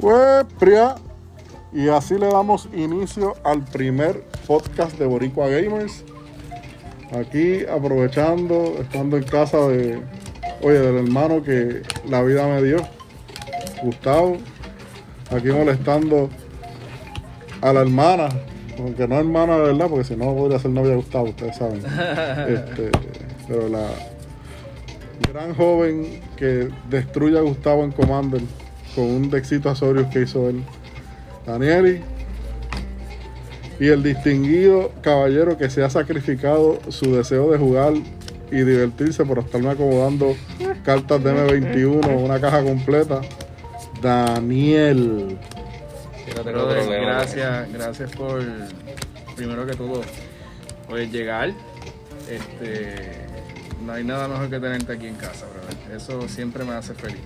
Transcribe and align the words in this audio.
Wepria. 0.00 0.96
Y 1.72 1.88
así 1.88 2.18
le 2.18 2.26
damos 2.26 2.68
inicio 2.72 3.34
al 3.44 3.64
primer 3.64 4.24
podcast 4.46 4.98
de 4.98 5.06
Boricua 5.06 5.48
Gamers. 5.48 6.04
Aquí 7.16 7.64
aprovechando, 7.66 8.76
estando 8.80 9.16
en 9.16 9.22
casa 9.24 9.68
de, 9.68 10.02
oye, 10.62 10.78
del 10.80 11.06
hermano 11.06 11.42
que 11.42 11.82
la 12.08 12.22
vida 12.22 12.46
me 12.48 12.62
dio, 12.62 12.78
Gustavo. 13.82 14.36
Aquí 15.30 15.48
molestando 15.48 16.28
a 17.60 17.72
la 17.72 17.82
hermana, 17.82 18.28
aunque 18.78 19.06
no 19.06 19.18
hermana 19.18 19.56
de 19.58 19.62
verdad, 19.72 19.86
porque 19.88 20.04
si 20.04 20.16
no 20.16 20.34
podría 20.34 20.58
ser 20.58 20.72
novia 20.72 20.90
de 20.90 20.96
Gustavo, 20.96 21.26
ustedes 21.26 21.56
saben. 21.56 21.82
Este, 22.48 22.90
pero 23.46 23.68
la 23.68 23.86
gran 25.32 25.54
joven 25.54 26.20
que 26.36 26.68
destruye 26.88 27.38
a 27.38 27.42
Gustavo 27.42 27.84
en 27.84 27.92
Commander 27.92 28.40
con 28.94 29.04
un 29.04 29.30
Dexito 29.30 29.70
Azorius 29.70 30.06
que 30.08 30.22
hizo 30.22 30.48
él. 30.48 30.62
Danieli. 31.46 32.00
Y 33.78 33.88
el 33.88 34.02
distinguido 34.02 34.92
caballero 35.00 35.56
que 35.56 35.70
se 35.70 35.82
ha 35.82 35.88
sacrificado 35.88 36.80
su 36.90 37.16
deseo 37.16 37.50
de 37.50 37.58
jugar 37.58 37.94
y 38.50 38.56
divertirse 38.56 39.24
por 39.24 39.38
estarme 39.38 39.70
acomodando 39.70 40.36
cartas 40.84 41.22
de 41.24 41.32
M21, 41.32 42.22
una 42.22 42.40
caja 42.40 42.62
completa. 42.62 43.22
Daniel. 44.02 45.38
Brother, 46.44 47.00
gracias, 47.02 47.72
gracias 47.72 48.10
por 48.12 48.42
primero 49.36 49.66
que 49.66 49.74
todo 49.74 50.02
pues 50.88 51.10
llegar. 51.10 51.52
Este 52.28 53.26
no 53.84 53.92
hay 53.92 54.04
nada 54.04 54.28
mejor 54.28 54.50
que 54.50 54.60
tenerte 54.60 54.92
aquí 54.92 55.06
en 55.06 55.14
casa, 55.14 55.46
brother. 55.46 55.96
Eso 55.96 56.28
siempre 56.28 56.64
me 56.64 56.72
hace 56.72 56.94
feliz. 56.94 57.20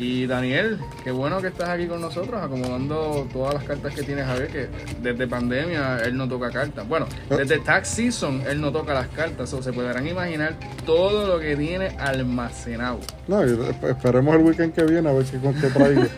Y 0.00 0.26
Daniel, 0.26 0.78
qué 1.04 1.10
bueno 1.10 1.42
que 1.42 1.48
estás 1.48 1.68
aquí 1.68 1.86
con 1.86 2.00
nosotros, 2.00 2.42
acomodando 2.42 3.28
todas 3.30 3.52
las 3.52 3.64
cartas 3.64 3.94
que 3.94 4.02
tienes 4.02 4.26
a 4.26 4.32
ver, 4.32 4.48
que 4.48 4.68
desde 5.02 5.26
pandemia 5.26 5.98
él 5.98 6.16
no 6.16 6.26
toca 6.26 6.50
cartas. 6.50 6.88
Bueno, 6.88 7.04
desde 7.28 7.58
tax 7.58 7.88
season 7.88 8.42
él 8.48 8.62
no 8.62 8.72
toca 8.72 8.94
las 8.94 9.08
cartas, 9.08 9.52
o 9.52 9.62
se 9.62 9.74
podrán 9.74 10.06
imaginar 10.08 10.54
todo 10.86 11.26
lo 11.26 11.38
que 11.38 11.54
tiene 11.54 11.88
almacenado. 11.98 12.98
No, 13.28 13.42
esperemos 13.42 14.36
el 14.36 14.40
weekend 14.40 14.72
que 14.72 14.84
viene 14.84 15.06
a 15.06 15.12
ver 15.12 15.26
qué, 15.26 15.38
con 15.38 15.54
qué 15.60 15.68
traigo. 15.68 16.02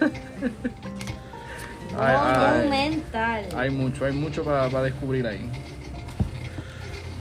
Ay, 1.99 2.17
ay. 2.19 2.59
Monumental. 2.59 3.45
Hay 3.55 3.71
mucho, 3.71 4.07
hay 4.07 4.13
mucho 4.13 4.43
para 4.45 4.83
descubrir 4.83 5.27
ahí. 5.27 5.51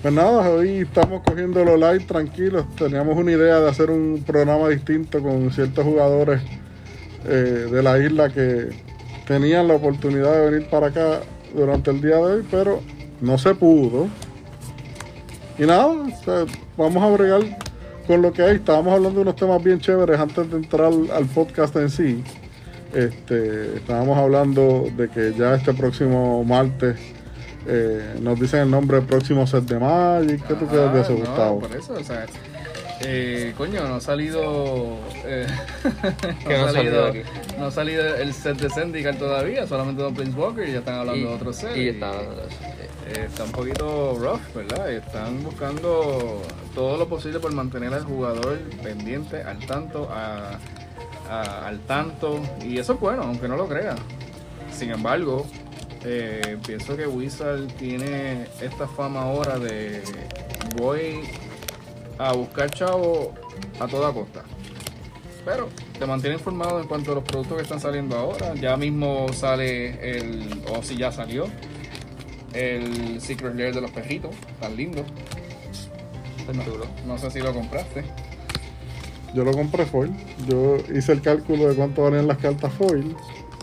Pues 0.02 0.16
nada, 0.16 0.50
hoy 0.50 0.80
estamos 0.80 1.22
cogiéndolo 1.22 1.78
light, 1.78 2.08
tranquilos. 2.08 2.66
Teníamos 2.76 3.16
una 3.16 3.34
idea 3.34 3.60
de 3.60 3.70
hacer 3.70 3.92
un 3.92 4.24
programa 4.26 4.68
distinto 4.70 5.22
con 5.22 5.52
ciertos 5.52 5.86
jugadores 5.86 6.42
eh, 7.26 7.68
de 7.72 7.84
la 7.84 8.00
isla 8.00 8.30
que 8.30 8.70
tenían 9.28 9.68
la 9.68 9.76
oportunidad 9.76 10.34
de 10.34 10.50
venir 10.50 10.70
para 10.72 10.88
acá 10.88 11.20
durante 11.54 11.92
el 11.92 12.02
día 12.02 12.16
de 12.16 12.24
hoy, 12.24 12.48
pero 12.50 12.82
no 13.22 13.38
se 13.38 13.54
pudo. 13.54 14.08
Y 15.60 15.68
nada, 15.68 15.94
vamos 16.76 17.04
a 17.04 17.10
bregar 17.12 17.42
con 18.08 18.24
lo 18.24 18.34
que 18.34 18.42
hay. 18.42 18.56
Estábamos 18.56 18.94
hablando 18.94 19.20
de 19.20 19.22
unos 19.22 19.36
temas 19.36 19.64
bien 19.64 19.80
chéveres 19.80 20.20
antes 20.20 20.50
de 20.50 20.58
entrar 20.58 20.88
al, 20.88 21.12
al 21.12 21.26
podcast 21.26 21.76
en 21.76 21.92
sí. 21.92 22.24
Este, 22.96 23.76
estábamos 23.76 24.18
hablando 24.18 24.88
de 24.98 25.10
que 25.10 25.36
ya 25.38 25.54
este 25.54 25.76
próximo 25.76 26.44
martes 26.44 26.98
eh, 27.68 28.16
nos 28.22 28.40
dicen 28.40 28.62
el 28.62 28.72
nombre 28.72 28.98
del 28.98 29.06
próximo 29.06 29.46
set 29.48 29.64
de 29.66 29.80
Magic. 29.80 30.46
¿Qué 30.48 30.54
tú 30.56 30.68
crees 30.68 30.94
de 30.94 31.02
eso, 31.02 31.10
Ah, 31.12 31.14
no, 31.14 31.18
Gustavo? 31.26 31.60
Por 31.60 31.76
eso, 31.76 31.94
o 31.94 32.04
sea, 32.04 32.26
eh, 33.02 33.54
coño, 33.58 33.88
no 33.88 33.96
ha 33.96 34.02
salido. 34.02 34.98
eh, 35.26 35.48
¿Qué 36.48 36.58
no 36.58 36.66
ha 36.66 36.72
salido 36.72 37.08
aquí? 37.08 37.20
no 37.58 37.66
ha 37.66 37.72
salido 37.72 38.16
el 38.16 38.34
set 38.34 38.58
de 38.58 38.70
Zendikar 38.70 39.16
todavía, 39.16 39.66
solamente 39.68 40.02
Don 40.02 40.14
Planeswalker 40.14 40.68
y 40.70 40.72
ya 40.74 40.80
están 40.80 40.96
hablando 40.96 41.30
de 41.30 41.36
otro 41.36 41.54
set. 41.54 41.76
y 41.76 41.82
y, 41.82 41.88
está 41.90 42.12
eh, 42.12 43.26
está 43.26 43.44
un 43.44 43.52
poquito 43.52 44.16
rough, 44.20 44.42
¿verdad? 44.56 44.92
Están 44.92 45.44
buscando 45.44 46.42
todo 46.76 46.98
lo 46.98 47.08
posible 47.08 47.40
por 47.40 47.52
mantener 47.54 47.94
al 47.94 48.04
jugador 48.04 48.58
pendiente, 48.84 49.42
al 49.44 49.60
tanto, 49.66 50.08
a- 50.12 50.58
a- 51.30 51.68
al 51.68 51.80
tanto. 51.82 52.40
Y 52.64 52.78
eso 52.78 52.94
es 52.94 53.00
bueno, 53.00 53.24
aunque 53.24 53.48
no 53.48 53.58
lo 53.58 53.68
crean. 53.68 53.98
Sin 54.72 54.92
embargo, 54.92 55.46
eh, 56.04 56.58
pienso 56.66 56.98
que 56.98 57.08
Wizard 57.08 57.68
tiene 57.78 58.48
esta 58.62 58.88
fama 58.88 59.22
ahora 59.22 59.60
de 59.60 60.02
voy 60.76 61.22
a 62.18 62.34
buscar 62.34 62.70
chavo 62.72 63.34
a 63.80 63.88
toda 63.88 64.12
costa. 64.14 64.44
Pero 65.44 65.70
te 65.98 66.06
mantiene 66.06 66.36
informado 66.36 66.80
en 66.82 66.88
cuanto 66.88 67.12
a 67.12 67.16
los 67.16 67.24
productos 67.24 67.58
que 67.58 67.64
están 67.64 67.80
saliendo 67.80 68.18
ahora. 68.18 68.54
Ya 68.56 68.78
mismo 68.78 69.32
sale 69.34 70.18
el, 70.18 70.64
o 70.72 70.84
si 70.84 70.98
ya 70.98 71.12
salió, 71.12 71.48
el 72.54 73.20
Secret 73.22 73.56
Lair 73.56 73.74
de 73.74 73.82
los 73.82 73.92
perritos, 73.92 74.36
tan 74.60 74.76
lindo. 74.76 75.04
No 77.08 77.18
sé 77.18 77.32
si 77.32 77.40
lo 77.40 77.54
compraste. 77.54 78.04
Yo 79.34 79.44
lo 79.44 79.52
compré 79.52 79.86
foil. 79.86 80.12
Yo 80.48 80.78
hice 80.94 81.14
el 81.14 81.22
cálculo 81.22 81.70
de 81.70 81.76
cuánto 81.76 82.04
valían 82.04 82.28
las 82.28 82.38
cartas 82.38 82.74
foil. 82.74 83.16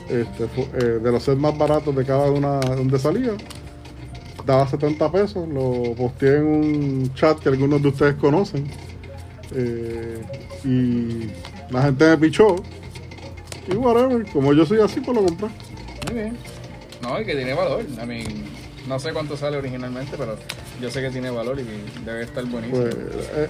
Este, 0.08 0.44
eh, 0.44 0.84
de 1.02 1.12
los 1.12 1.22
sets 1.22 1.38
más 1.38 1.56
baratos 1.56 1.94
de 1.94 2.04
cada 2.04 2.30
una 2.30 2.60
donde 2.60 2.98
salía. 2.98 3.32
Daba 4.46 4.66
70 4.66 5.12
pesos. 5.12 5.48
Lo 5.48 5.94
posteé 5.94 6.36
en 6.38 6.46
un 6.46 7.14
chat 7.14 7.38
que 7.38 7.48
algunos 7.50 7.82
de 7.82 7.88
ustedes 7.88 8.14
conocen. 8.14 8.66
Eh, 9.54 10.20
y 10.64 11.30
la 11.72 11.82
gente 11.82 12.06
me 12.08 12.18
pichó. 12.18 12.56
Y 13.70 13.74
whatever. 13.76 14.24
Como 14.32 14.52
yo 14.54 14.64
soy 14.64 14.80
así, 14.80 15.00
pues 15.00 15.16
lo 15.16 15.24
compré. 15.26 15.48
Muy 16.06 16.14
bien. 16.22 16.36
No, 17.02 17.20
y 17.20 17.24
que 17.26 17.34
tiene 17.34 17.52
valor. 17.54 17.82
I 18.02 18.06
mean, 18.06 18.26
no 18.88 18.98
sé 18.98 19.12
cuánto 19.12 19.36
sale 19.36 19.58
originalmente, 19.58 20.16
pero 20.16 20.36
yo 20.80 20.90
sé 20.90 21.02
que 21.02 21.10
tiene 21.10 21.30
valor 21.30 21.58
y 21.60 21.64
que 21.64 22.04
debe 22.10 22.22
estar 22.22 22.44
buenísimo. 22.46 22.80
Pues 22.82 22.96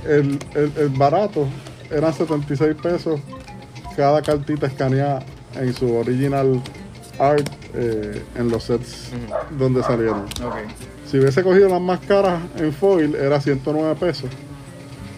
el, 0.07 0.39
el- 0.55 0.73
el 0.77 0.89
barato 0.91 1.47
eran 1.91 2.13
76 2.13 2.75
pesos 2.83 3.21
cada 3.97 4.21
cartita 4.23 4.67
escaneada 4.67 5.23
en 5.55 5.75
su 5.75 5.95
original 5.95 6.61
art 7.19 7.49
eh, 7.75 8.23
en 8.37 8.49
los 8.49 8.65
sets 8.65 9.11
donde 9.59 9.83
salieron. 9.83 10.27
Si 11.11 11.19
hubiese 11.19 11.43
cogido 11.43 11.69
las 11.69 11.81
más 11.81 12.01
caras 12.01 12.43
en 12.57 12.73
foil 12.73 13.15
era 13.15 13.41
109 13.41 13.97
pesos 13.99 14.31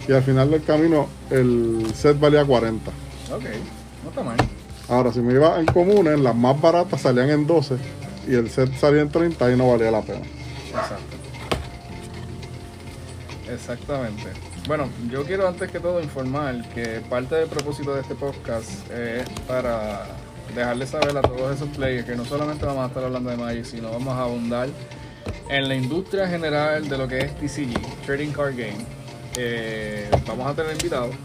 y 0.07 0.11
al 0.13 0.23
final 0.23 0.49
del 0.49 0.63
camino 0.63 1.07
el 1.29 1.85
set 1.95 2.19
valía 2.19 2.43
40. 2.45 2.89
Ok. 2.89 3.43
No 4.03 4.09
está 4.09 4.23
mal. 4.23 4.37
Ahora 4.89 5.13
si 5.13 5.19
me 5.19 5.33
iba 5.33 5.59
en 5.59 5.65
comunes 5.67 6.19
las 6.19 6.35
más 6.35 6.59
baratas 6.59 7.01
salían 7.01 7.29
en 7.29 7.47
12 7.47 7.75
y 8.27 8.33
el 8.33 8.49
set 8.49 8.73
salía 8.77 9.01
en 9.01 9.09
30 9.09 9.51
y 9.51 9.57
no 9.57 9.71
valía 9.71 9.91
la 9.91 10.01
pena. 10.01 10.25
Exacto. 10.67 11.21
Exactamente. 13.51 14.50
Bueno, 14.67 14.89
yo 15.09 15.25
quiero 15.25 15.47
antes 15.47 15.71
que 15.71 15.79
todo 15.79 16.01
informar 16.01 16.61
que 16.69 17.01
parte 17.09 17.35
del 17.35 17.47
propósito 17.47 17.95
de 17.95 18.01
este 18.01 18.13
podcast 18.13 18.89
es 18.91 19.27
para 19.47 20.05
dejarles 20.55 20.89
saber 20.89 21.17
a 21.17 21.21
todos 21.21 21.55
esos 21.55 21.69
players 21.69 22.05
que 22.05 22.15
no 22.15 22.25
solamente 22.25 22.65
vamos 22.65 22.83
a 22.83 22.87
estar 22.87 23.03
hablando 23.03 23.31
de 23.31 23.37
Magic, 23.37 23.65
sino 23.65 23.91
vamos 23.91 24.13
a 24.13 24.23
abundar 24.23 24.69
en 25.49 25.67
la 25.67 25.75
industria 25.75 26.27
general 26.27 26.87
de 26.87 26.97
lo 26.97 27.07
que 27.07 27.19
es 27.19 27.35
TCG, 27.35 28.05
Trading 28.05 28.31
Card 28.31 28.55
Game. 28.55 28.85
Eh, 29.35 30.09
vamos 30.27 30.47
a 30.47 30.53
tener 30.53 30.73
invitados, 30.73 31.15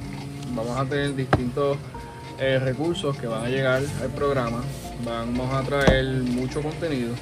vamos 0.54 0.78
a 0.78 0.84
tener 0.86 1.14
distintos 1.14 1.76
eh, 2.38 2.58
recursos 2.58 3.16
que 3.18 3.26
van 3.26 3.44
a 3.44 3.48
llegar 3.48 3.82
al 4.02 4.10
programa, 4.10 4.62
vamos 5.04 5.52
a 5.52 5.62
traer 5.62 6.06
mucho 6.06 6.62
contenido. 6.62 7.14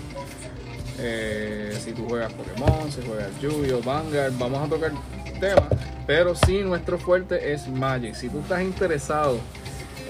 Eh, 0.99 1.77
si 1.83 1.93
tú 1.93 2.07
juegas 2.09 2.33
Pokémon, 2.33 2.91
si 2.91 3.03
juegas 3.03 3.29
Yu-Gi-Oh, 3.41 3.83
Vanguard, 3.83 4.33
vamos 4.39 4.65
a 4.65 4.69
tocar 4.69 4.93
temas, 5.41 5.65
pero 6.07 6.35
sí 6.35 6.59
nuestro 6.63 6.99
fuerte 6.99 7.53
es 7.53 7.69
Magic. 7.69 8.15
Si 8.15 8.29
tú 8.29 8.41
estás 8.41 8.63
interesado 8.63 9.39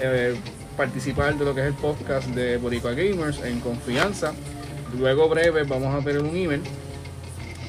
en 0.01 0.37
participar 0.75 1.37
de 1.37 1.45
lo 1.45 1.55
que 1.55 1.61
es 1.61 1.67
el 1.67 1.73
podcast 1.73 2.27
de 2.29 2.57
Boricua 2.57 2.91
Gamers 2.91 3.41
en 3.43 3.59
confianza, 3.61 4.33
luego 4.97 5.29
breve 5.29 5.63
vamos 5.63 5.95
a 5.95 6.03
tener 6.03 6.21
un 6.21 6.35
email, 6.35 6.61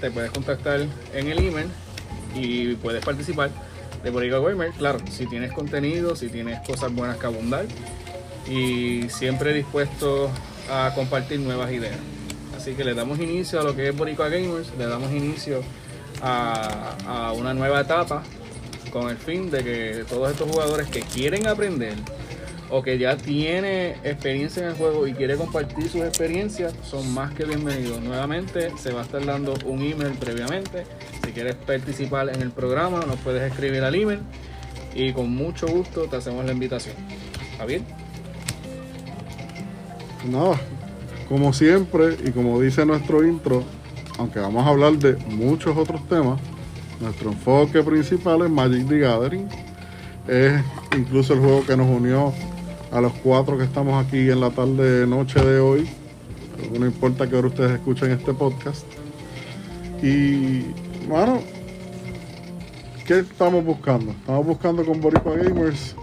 te 0.01 0.11
puedes 0.11 0.31
contactar 0.31 0.81
en 1.15 1.29
el 1.29 1.39
email 1.39 1.69
y 2.35 2.75
puedes 2.75 3.05
participar 3.05 3.51
de 4.03 4.11
Boricua 4.11 4.41
Gamers, 4.41 4.77
claro, 4.77 4.99
si 5.11 5.27
tienes 5.27 5.53
contenido, 5.53 6.17
si 6.17 6.29
tienes 6.29 6.61
cosas 6.67 6.93
buenas 6.93 7.17
que 7.19 7.27
abundar 7.27 7.67
y 8.49 9.09
siempre 9.09 9.53
dispuesto 9.53 10.31
a 10.71 10.93
compartir 10.95 11.41
nuevas 11.41 11.71
ideas. 11.71 11.97
Así 12.57 12.75
que 12.75 12.85
le 12.85 12.95
damos 12.95 13.21
inicio 13.21 13.61
a 13.61 13.63
lo 13.63 13.77
que 13.77 13.89
es 13.89 13.97
Boricua 13.97 14.29
Gamers, 14.29 14.73
le 14.77 14.87
damos 14.87 15.13
inicio 15.13 15.63
a 16.23 17.33
una 17.37 17.55
nueva 17.55 17.81
etapa 17.81 18.23
con 18.91 19.11
el 19.11 19.17
fin 19.17 19.51
de 19.51 19.63
que 19.63 20.05
todos 20.09 20.31
estos 20.31 20.51
jugadores 20.51 20.89
que 20.89 21.01
quieren 21.01 21.47
aprender 21.47 21.95
o 22.71 22.83
que 22.83 22.99
ya 22.99 23.17
tiene 23.17 23.91
experiencia 24.03 24.63
en 24.63 24.71
el 24.71 24.75
juego 24.75 25.07
y 25.07 25.13
quiere 25.13 25.37
compartir 25.37 25.89
sus 25.89 26.03
experiencias 26.03 26.75
son 26.83 27.13
más 27.13 27.33
que 27.35 27.45
bienvenidos. 27.45 28.01
Nuevamente 28.01 28.73
se 28.79 28.93
va 28.93 29.03
a 29.03 29.05
estar 29.05 29.25
dando 29.25 29.55
un 29.67 29.83
email 29.83 30.15
previamente. 30.19 30.85
Si 31.25 31.33
quieres 31.33 31.55
participar 31.55 32.29
en 32.29 32.43
el 32.43 32.51
programa 32.51 33.05
nos 33.07 33.19
puedes 33.21 33.43
escribir 33.51 33.85
al 33.85 33.95
email 33.95 34.21
y 34.95 35.13
con 35.13 35.31
mucho 35.31 35.67
gusto 35.67 36.05
te 36.05 36.17
hacemos 36.17 36.45
la 36.45 36.53
invitación. 36.53 36.97
¿Está 37.53 37.65
bien? 37.67 37.85
nada, 40.25 40.59
como 41.29 41.53
siempre 41.53 42.17
y 42.25 42.31
como 42.33 42.61
dice 42.61 42.85
nuestro 42.85 43.25
intro, 43.25 43.63
aunque 44.19 44.39
vamos 44.39 44.67
a 44.67 44.71
hablar 44.71 44.95
de 44.99 45.17
muchos 45.29 45.77
otros 45.77 46.07
temas, 46.09 46.41
nuestro 47.01 47.31
enfoque 47.31 47.83
principal 47.83 48.43
es 48.43 48.51
Magic 48.51 48.89
the 48.89 48.99
Gathering. 48.99 49.49
Es 50.27 50.61
incluso 50.97 51.35
el 51.35 51.41
juego 51.41 51.65
que 51.67 51.77
nos 51.77 51.87
unió 51.87 52.33
a 52.91 53.01
los 53.01 53.13
cuatro 53.23 53.59
que 53.59 53.65
estamos 53.65 54.05
aquí 54.05 54.31
en 54.31 54.41
la 54.41 54.51
tarde 54.51 55.07
noche 55.07 55.41
de 55.41 55.61
hoy. 55.61 55.89
No 56.79 56.87
importa 56.87 57.29
que 57.29 57.37
ahora 57.37 57.49
ustedes 57.49 57.73
escuchen 57.73 58.11
este 58.11 58.33
podcast. 58.33 58.87
Y 60.03 60.63
bueno, 61.07 61.41
¿qué 63.07 63.21
estamos 63.21 63.65
buscando? 63.65 64.13
Estamos 64.13 64.47
buscando 64.47 64.85
con 64.85 65.01
Boricua 65.01 65.37
Gamers 65.37 65.95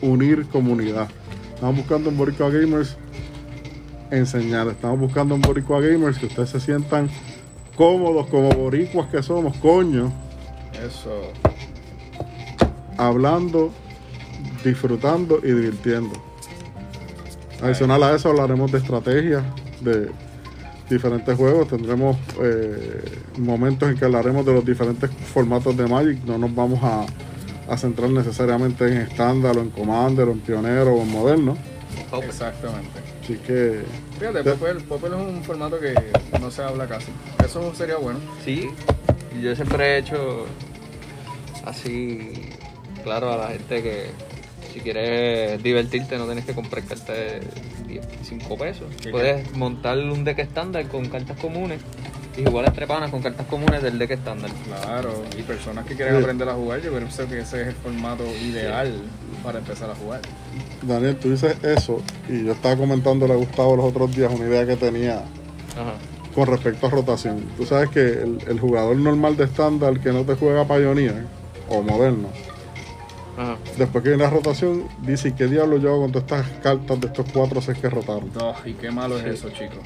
unir 0.00 0.46
comunidad. 0.48 1.08
Estamos 1.54 1.76
buscando 1.76 2.10
en 2.10 2.16
Boricua 2.16 2.50
Gamers 2.50 2.96
enseñar. 4.10 4.68
Estamos 4.68 4.98
buscando 4.98 5.34
en 5.34 5.42
Boricua 5.42 5.80
Gamers 5.80 6.18
que 6.18 6.26
ustedes 6.26 6.50
se 6.50 6.60
sientan 6.60 7.08
cómodos 7.76 8.26
como 8.26 8.50
boricuas 8.50 9.08
que 9.08 9.22
somos, 9.22 9.56
coño, 9.58 10.12
Eso. 10.86 11.32
hablando, 12.96 13.70
disfrutando 14.64 15.40
y 15.42 15.48
divirtiendo. 15.52 16.12
Adicional 17.62 18.02
a 18.02 18.14
eso 18.14 18.30
hablaremos 18.30 18.72
de 18.72 18.78
estrategia, 18.78 19.42
de 19.80 20.10
diferentes 20.90 21.36
juegos, 21.36 21.68
tendremos 21.68 22.16
eh, 22.42 23.02
momentos 23.38 23.88
en 23.88 23.96
que 23.96 24.04
hablaremos 24.04 24.44
de 24.44 24.52
los 24.52 24.64
diferentes 24.64 25.10
formatos 25.32 25.76
de 25.76 25.86
Magic, 25.86 26.22
no 26.24 26.38
nos 26.38 26.54
vamos 26.54 26.80
a, 26.82 27.06
a 27.68 27.76
centrar 27.76 28.10
necesariamente 28.10 28.86
en 28.86 28.98
estándar 28.98 29.56
o 29.56 29.60
en 29.60 29.70
Commander 29.70 30.28
o 30.28 30.32
en 30.32 30.40
pionero 30.40 30.94
o 30.94 31.02
en 31.02 31.10
moderno. 31.10 31.56
Pauper. 32.12 32.28
Exactamente. 32.30 33.00
Así 33.24 33.34
que 33.38 33.82
Fíjate, 34.20 34.44
Ya. 34.44 34.54
Popel, 34.54 34.76
Popel 34.84 35.12
es 35.14 35.18
un 35.18 35.42
formato 35.42 35.80
que 35.80 35.94
no 36.40 36.50
se 36.50 36.62
habla 36.62 36.86
casi. 36.86 37.10
Eso 37.44 37.74
sería 37.74 37.96
bueno. 37.96 38.20
Sí, 38.44 38.70
yo 39.40 39.56
siempre 39.56 39.96
he 39.96 39.98
hecho 39.98 40.46
así 41.64 42.32
claro 43.02 43.32
a 43.32 43.36
la 43.36 43.48
gente 43.48 43.82
que 43.82 44.06
si 44.72 44.80
quieres 44.80 45.62
divertirte 45.62 46.16
no 46.18 46.26
tienes 46.26 46.44
que 46.44 46.54
comprar 46.54 46.84
cartas 46.84 47.16
de 47.16 47.40
10, 47.86 48.06
5 48.22 48.56
pesos. 48.56 48.86
¿Qué 49.00 49.10
Puedes 49.10 49.52
montar 49.54 49.98
un 49.98 50.24
deck 50.24 50.38
estándar 50.38 50.86
con 50.88 51.08
cartas 51.08 51.38
comunes 51.38 51.80
y 52.36 52.44
jugar 52.44 52.66
entre 52.66 52.86
panas 52.86 53.10
con 53.10 53.20
cartas 53.22 53.46
comunes 53.46 53.82
del 53.82 53.98
deck 53.98 54.12
estándar. 54.12 54.50
Claro. 54.66 55.22
Y 55.38 55.42
personas 55.42 55.84
que 55.86 55.94
quieren 55.94 56.16
Sí. 56.16 56.22
aprender 56.22 56.48
a 56.48 56.54
jugar, 56.54 56.80
yo 56.80 56.90
creo 56.92 57.06
que 57.28 57.40
ese 57.40 57.60
es 57.62 57.68
el 57.68 57.74
formato 57.74 58.24
ideal 58.24 58.94
para 59.42 59.58
empezar 59.58 59.90
a 59.90 59.94
jugar. 59.94 60.20
Daniel, 60.82 61.16
tú 61.16 61.30
dices 61.30 61.56
eso 61.62 62.00
y 62.28 62.44
yo 62.44 62.52
estaba 62.52 62.76
comentándole 62.76 63.32
a 63.32 63.36
Gustavo 63.36 63.76
los 63.76 63.86
otros 63.86 64.14
días 64.14 64.32
una 64.34 64.46
idea 64.46 64.66
que 64.66 64.76
tenía 64.76 65.18
Ajá. 65.72 65.94
con 66.34 66.46
respecto 66.46 66.86
a 66.86 66.90
rotación. 66.90 67.44
Tú 67.56 67.64
sabes 67.66 67.90
que 67.90 68.00
el, 68.00 68.38
el 68.48 68.58
jugador 68.60 68.96
normal 68.96 69.36
de 69.36 69.44
estándar 69.44 70.00
que 70.00 70.12
no 70.12 70.22
te 70.24 70.34
juega 70.34 70.64
Pioneer 70.66 71.24
o 71.68 71.82
moderno, 71.82 72.28
Ajá. 73.38 73.56
después 73.78 74.02
que 74.02 74.10
viene 74.10 74.24
la 74.24 74.30
rotación, 74.30 74.84
dice, 75.06 75.28
¿y 75.28 75.32
qué 75.32 75.46
diablo 75.46 75.78
yo 75.78 75.90
hago 75.90 76.02
con 76.02 76.12
todas 76.12 76.24
estas 76.46 76.46
cartas 76.62 77.00
de 77.00 77.06
estos 77.06 77.26
cuatro 77.32 77.62
sets 77.62 77.78
que 77.80 77.88
rotaron? 77.88 78.30
Oh, 78.40 78.54
y 78.66 78.72
qué 78.74 78.90
malo 78.90 79.18
Sí. 79.18 79.24
es 79.26 79.34
eso, 79.34 79.48
chicos. 79.50 79.78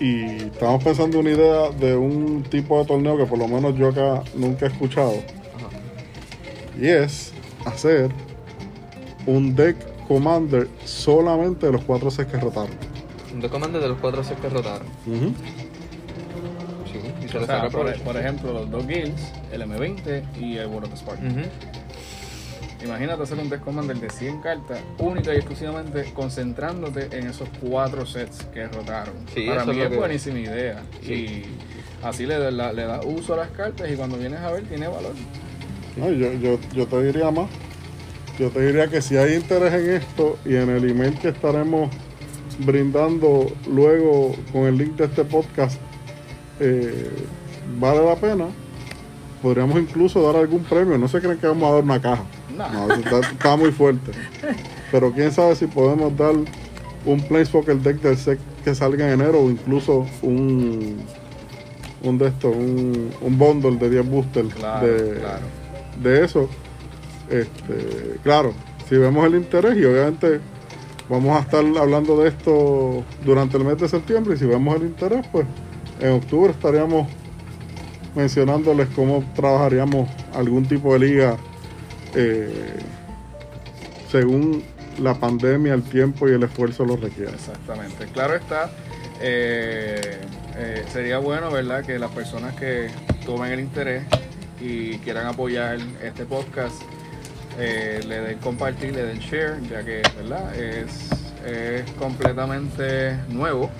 Y 0.00 0.24
estamos 0.46 0.84
pensando 0.84 1.18
una 1.20 1.30
idea 1.30 1.70
de 1.70 1.96
un 1.96 2.42
tipo 2.44 2.78
de 2.78 2.84
torneo 2.86 3.16
que 3.16 3.24
por 3.24 3.38
lo 3.38 3.48
menos 3.48 3.74
yo 3.76 3.88
acá 3.88 4.22
nunca 4.34 4.66
he 4.66 4.68
escuchado. 4.68 5.12
Ajá. 5.56 5.68
Y 6.80 6.86
es 6.88 7.32
hacer 7.64 8.10
un 9.26 9.54
deck 9.56 9.76
commander 10.08 10.68
solamente 10.84 11.66
de 11.66 11.72
los 11.72 11.82
cuatro 11.82 12.10
sets 12.10 12.30
que 12.30 12.38
rotaron. 12.38 12.70
Un 13.34 13.40
deck 13.40 13.50
commander 13.50 13.82
de 13.82 13.88
los 13.88 13.98
cuatro 13.98 14.22
sets 14.24 14.40
que 14.40 14.48
rotaron. 14.48 14.86
Sí, 16.90 17.00
y 17.24 17.28
se 17.28 17.38
O 17.38 17.46
sea, 17.46 17.60
saca 17.62 17.70
por, 17.70 17.92
por 18.02 18.16
ejemplo, 18.16 18.52
los 18.52 18.70
dos 18.70 18.86
guilds, 18.86 19.32
el 19.52 19.62
M20 19.62 20.22
y 20.40 20.56
el 20.58 20.66
World 20.68 20.92
of 20.92 20.98
Spark. 20.98 21.18
Ujú. 21.20 21.40
Imagínate 22.84 23.22
hacer 23.22 23.38
un 23.38 23.48
deck 23.48 23.62
commander 23.62 23.96
de 23.98 24.10
100 24.10 24.40
cartas, 24.42 24.78
única 24.98 25.32
y 25.34 25.38
exclusivamente 25.38 26.12
concentrándote 26.14 27.08
en 27.18 27.26
esos 27.26 27.48
cuatro 27.60 28.06
sets 28.06 28.44
que 28.54 28.68
rotaron. 28.68 29.14
Sí, 29.34 29.46
Para 29.46 29.62
eso 29.62 29.72
mí 29.72 29.78
es 29.78 29.78
lo 29.78 29.84
es 29.84 29.90
que- 29.90 29.96
buenísima 29.96 30.38
idea. 30.38 30.82
Sí. 31.02 31.12
Y 31.12 31.44
así 32.04 32.26
le, 32.26 32.38
da- 32.38 32.50
la- 32.50 32.72
le 32.72 32.84
da 32.84 33.00
uso 33.00 33.34
a 33.34 33.38
las 33.38 33.48
cartas 33.50 33.90
y 33.90 33.96
cuando 33.96 34.16
vienes 34.18 34.40
a 34.40 34.52
ver 34.52 34.62
tiene 34.64 34.86
valor. 34.86 35.14
No, 35.96 36.10
yo, 36.10 36.32
yo, 36.34 36.58
yo 36.74 36.86
te 36.86 37.02
diría 37.02 37.30
más. 37.30 37.48
Yo 38.38 38.50
te 38.50 38.66
diría 38.66 38.88
que 38.88 39.00
si 39.00 39.16
hay 39.16 39.34
interés 39.34 39.72
en 39.72 39.90
esto 39.90 40.38
y 40.44 40.56
en 40.56 40.68
el 40.68 40.88
email 40.90 41.18
que 41.18 41.28
estaremos 41.28 41.90
brindando 42.58 43.50
luego 43.70 44.34
con 44.52 44.64
el 44.64 44.76
link 44.76 44.96
de 44.96 45.04
este 45.06 45.24
podcast, 45.24 45.78
eh, 46.60 47.10
vale 47.78 48.04
la 48.04 48.16
pena. 48.16 48.46
Podríamos 49.42 49.78
incluso 49.78 50.22
dar 50.22 50.36
algún 50.36 50.64
premio. 50.64 50.98
No 50.98 51.08
se 51.08 51.20
creen 51.20 51.38
que 51.38 51.46
vamos 51.46 51.68
a 51.70 51.74
dar 51.74 51.82
una 51.84 52.00
caja. 52.00 52.24
No. 52.56 52.92
Está, 52.94 53.20
está 53.20 53.56
muy 53.56 53.70
fuerte. 53.72 54.12
Pero 54.90 55.12
quién 55.12 55.32
sabe 55.32 55.54
si 55.56 55.66
podemos 55.66 56.16
dar 56.16 56.34
un 57.04 57.20
Planeswalker 57.20 57.76
deck 57.76 58.00
del 58.00 58.16
set 58.16 58.38
que 58.64 58.74
salga 58.74 59.06
en 59.06 59.20
enero 59.20 59.40
o 59.40 59.50
incluso 59.50 60.06
un 60.22 60.96
un 62.02 62.18
de 62.18 62.28
estos, 62.28 62.54
un, 62.54 63.10
un 63.20 63.38
bundle 63.38 63.76
de 63.76 63.90
10 63.90 64.08
boosters 64.10 64.54
Claro, 64.54 64.86
de, 64.86 65.18
claro. 65.18 65.40
de 66.02 66.24
eso. 66.24 66.48
Este, 67.30 68.18
claro, 68.22 68.52
si 68.88 68.96
vemos 68.96 69.26
el 69.26 69.34
interés 69.34 69.76
y 69.76 69.84
obviamente 69.84 70.40
vamos 71.08 71.36
a 71.36 71.40
estar 71.40 71.64
hablando 71.78 72.18
de 72.20 72.28
esto 72.28 73.04
durante 73.24 73.56
el 73.56 73.64
mes 73.64 73.78
de 73.78 73.88
septiembre 73.88 74.34
y 74.34 74.38
si 74.38 74.46
vemos 74.46 74.76
el 74.76 74.82
interés, 74.82 75.26
pues 75.32 75.46
en 76.00 76.12
octubre 76.12 76.52
estaríamos 76.52 77.08
mencionándoles 78.14 78.88
cómo 78.94 79.24
trabajaríamos 79.34 80.08
algún 80.34 80.66
tipo 80.66 80.92
de 80.94 80.98
liga 80.98 81.36
eh, 82.14 82.78
según 84.10 84.62
la 84.98 85.14
pandemia, 85.14 85.74
el 85.74 85.82
tiempo 85.82 86.28
y 86.28 86.32
el 86.32 86.42
esfuerzo 86.42 86.84
lo 86.84 86.96
requiere. 86.96 87.32
Exactamente. 87.32 88.06
Claro 88.06 88.34
está, 88.34 88.70
eh, 89.20 90.18
eh, 90.56 90.84
sería 90.90 91.18
bueno, 91.18 91.50
¿verdad?, 91.50 91.84
que 91.84 91.98
las 91.98 92.10
personas 92.12 92.54
que 92.54 92.88
tomen 93.26 93.52
el 93.52 93.60
interés 93.60 94.04
y 94.60 94.96
quieran 94.98 95.26
apoyar 95.26 95.78
este 96.02 96.24
podcast 96.24 96.80
eh, 97.58 98.00
le 98.06 98.20
den 98.20 98.38
compartir, 98.38 98.94
le 98.94 99.04
den 99.04 99.18
share, 99.18 99.60
ya 99.68 99.82
que, 99.84 100.02
¿verdad?, 100.16 100.54
es, 100.54 101.10
es 101.44 101.90
completamente 101.92 103.16
nuevo. 103.28 103.70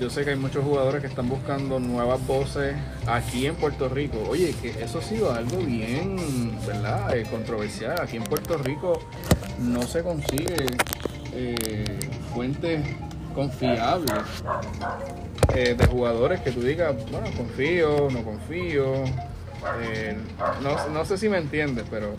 Yo 0.00 0.10
sé 0.10 0.24
que 0.24 0.30
hay 0.30 0.36
muchos 0.36 0.64
jugadores 0.64 1.00
que 1.00 1.06
están 1.06 1.28
buscando 1.28 1.78
nuevas 1.78 2.26
voces 2.26 2.74
aquí 3.06 3.46
en 3.46 3.54
Puerto 3.54 3.88
Rico. 3.88 4.18
Oye, 4.28 4.52
que 4.60 4.70
eso 4.82 4.98
ha 4.98 5.02
sido 5.02 5.32
algo 5.32 5.58
bien, 5.58 6.58
¿verdad? 6.66 7.16
Eh, 7.16 7.24
controversial. 7.30 8.00
Aquí 8.00 8.16
en 8.16 8.24
Puerto 8.24 8.58
Rico 8.58 8.98
no 9.60 9.82
se 9.82 10.02
consigue 10.02 10.66
eh, 11.34 11.98
fuentes 12.34 12.84
confiables 13.32 14.24
de 15.54 15.86
jugadores 15.86 16.40
que 16.40 16.50
tú 16.50 16.62
digas, 16.62 16.94
bueno, 17.10 17.28
confío, 17.36 18.08
no 18.10 18.24
confío. 18.24 19.04
No, 20.62 20.88
no 20.88 21.04
sé 21.04 21.16
si 21.16 21.28
me 21.28 21.38
entiendes, 21.38 21.84
pero 21.88 22.16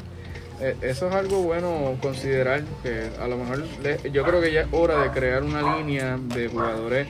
eso 0.60 1.07
es 1.07 1.15
algo 1.15 1.41
bueno 1.41 1.98
considerar 2.01 2.63
que 2.81 3.10
a 3.19 3.27
lo 3.27 3.38
mejor 3.38 3.63
yo 4.12 4.24
creo 4.24 4.41
que 4.41 4.51
ya 4.51 4.62
es 4.62 4.67
hora 4.72 5.01
de 5.01 5.10
crear 5.12 5.43
una 5.43 5.77
línea 5.77 6.17
de 6.17 6.48
jugadores 6.48 7.07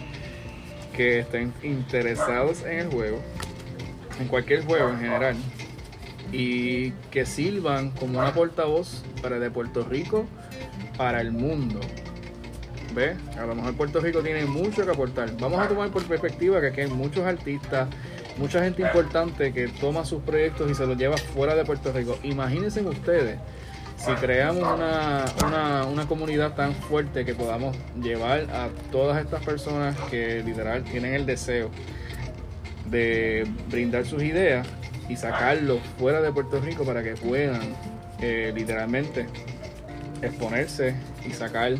que 0.96 1.20
estén 1.20 1.54
interesados 1.64 2.64
en 2.64 2.80
el 2.80 2.88
juego, 2.90 3.20
en 4.20 4.28
cualquier 4.28 4.64
juego 4.66 4.90
en 4.90 5.00
general, 5.00 5.36
y 6.32 6.92
que 7.12 7.26
sirvan 7.26 7.92
como 7.92 8.20
una 8.20 8.34
portavoz 8.34 9.04
para 9.22 9.40
de 9.40 9.52
Puerto 9.52 9.84
Rico 9.84 10.26
para 10.98 11.22
el 11.22 11.32
mundo. 11.32 11.80
¿Ves? 12.94 13.18
A 13.40 13.46
lo 13.46 13.56
mejor 13.56 13.74
Puerto 13.76 14.00
Rico 14.00 14.22
tiene 14.22 14.46
mucho 14.46 14.86
que 14.86 14.92
aportar. 14.92 15.36
Vamos 15.38 15.60
a 15.60 15.68
tomar 15.68 15.90
por 15.90 16.04
perspectiva 16.04 16.62
que 16.62 16.68
aquí 16.68 16.82
hay 16.82 16.88
muchos 16.88 17.26
artistas, 17.26 17.88
mucha 18.38 18.64
gente 18.64 18.82
importante 18.82 19.54
que 19.54 19.68
toma 19.68 20.06
sus 20.06 20.22
proyectos 20.22 20.70
y 20.70 20.76
se 20.76 20.86
los 20.86 20.98
lleva 20.98 21.18
fuera 21.18 21.56
de 21.56 21.66
Puerto 21.66 21.92
Rico. 21.92 22.18
Imagínense 22.24 22.82
ustedes 22.82 23.38
si 23.98 24.12
creamos 24.14 24.64
una, 24.64 25.26
una, 25.46 25.86
una 25.86 26.08
comunidad 26.08 26.56
tan 26.56 26.74
fuerte 26.74 27.24
que 27.24 27.36
podamos 27.36 27.76
llevar 28.02 28.42
a 28.52 28.70
todas 28.92 29.24
estas 29.24 29.44
personas 29.46 29.96
que 30.10 30.44
literal 30.44 30.84
tienen 30.84 31.14
el 31.14 31.26
deseo 31.26 31.70
de 32.86 33.48
brindar 33.70 34.06
sus 34.06 34.22
ideas 34.24 34.68
y 35.08 35.16
sacarlos 35.16 35.80
fuera 35.98 36.22
de 36.22 36.32
Puerto 36.32 36.60
Rico 36.60 36.84
para 36.84 37.02
que 37.04 37.16
puedan 37.16 37.62
eh, 38.22 38.52
literalmente 38.56 39.26
exponerse 40.22 40.96
y 41.26 41.32
sacar 41.32 41.74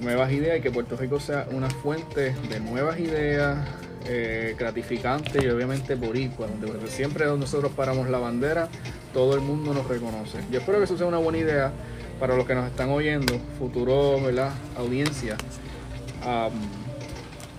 nuevas 0.00 0.32
ideas 0.32 0.58
y 0.58 0.60
que 0.60 0.70
Puerto 0.70 0.96
Rico 0.96 1.20
sea 1.20 1.46
una 1.50 1.70
fuente 1.70 2.34
de 2.48 2.60
nuevas 2.60 2.98
ideas 2.98 3.58
eh, 4.08 4.54
gratificantes 4.58 5.42
y 5.42 5.48
obviamente 5.48 5.94
boricua, 5.94 6.46
donde 6.46 6.88
siempre 6.88 7.24
donde 7.24 7.46
nosotros 7.46 7.72
paramos 7.74 8.08
la 8.08 8.18
bandera, 8.18 8.68
todo 9.12 9.34
el 9.34 9.40
mundo 9.40 9.74
nos 9.74 9.86
reconoce. 9.88 10.38
Yo 10.50 10.60
espero 10.60 10.78
que 10.78 10.84
eso 10.84 10.96
sea 10.96 11.06
una 11.06 11.18
buena 11.18 11.38
idea 11.38 11.72
para 12.20 12.36
los 12.36 12.46
que 12.46 12.54
nos 12.54 12.66
están 12.66 12.90
oyendo, 12.90 13.38
futuro 13.58 14.20
¿verdad? 14.22 14.52
audiencia. 14.76 15.36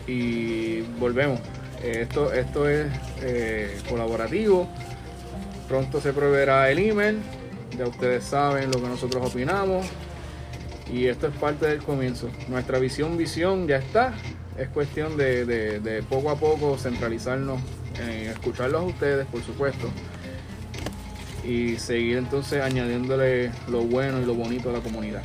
Y 0.08 0.82
volvemos. 1.00 1.40
Eh, 1.84 2.00
Esto, 2.02 2.32
esto 2.34 2.68
es 2.68 2.88
eh, 3.22 3.78
colaborativo. 3.90 4.68
Pronto 5.68 6.02
se 6.02 6.14
proveerá 6.14 6.72
el 6.72 6.80
email. 6.80 7.20
Ya 7.78 7.86
ustedes 7.88 8.24
saben 8.24 8.72
lo 8.72 8.82
que 8.82 8.88
nosotros 8.88 9.30
opinamos. 9.30 9.86
Y 10.92 11.08
esto 11.08 11.28
es 11.28 11.36
parte 11.36 11.68
del 11.68 11.84
comienzo. 11.84 12.30
Nuestra 12.48 12.80
visión, 12.80 13.18
visión 13.18 13.68
ya 13.68 13.78
está. 13.78 14.14
Es 14.58 14.68
cuestión 14.70 15.18
de, 15.18 15.46
de- 15.46 15.80
de 15.80 16.04
poco 16.04 16.30
a 16.32 16.36
poco 16.36 16.78
centralizarnos 16.78 17.62
en 18.00 18.30
escucharlos 18.30 18.82
a 18.82 18.86
ustedes, 18.86 19.26
por 19.28 19.42
supuesto. 19.44 19.88
Y 21.46 21.78
seguir 21.78 22.18
entonces 22.18 22.62
añadiéndole 22.62 23.52
lo 23.70 23.82
bueno 23.82 24.20
y 24.22 24.26
lo 24.26 24.34
bonito 24.34 24.70
a 24.70 24.74
la 24.74 24.80
comunidad. 24.80 25.22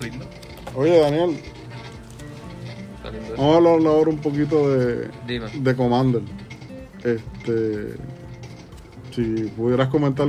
Lindo. 0.00 0.26
Oye, 0.74 0.98
Daniel, 0.98 1.38
vamos 3.36 3.54
a 3.54 3.56
hablar 3.56 3.92
ahora 3.92 4.10
un 4.10 4.18
poquito 4.18 4.76
de, 4.76 5.08
Dime. 5.26 5.46
de 5.54 5.76
Commander. 5.76 6.22
Este, 7.02 7.94
si 9.14 9.22
pudieras 9.56 9.88
comentar 9.88 10.28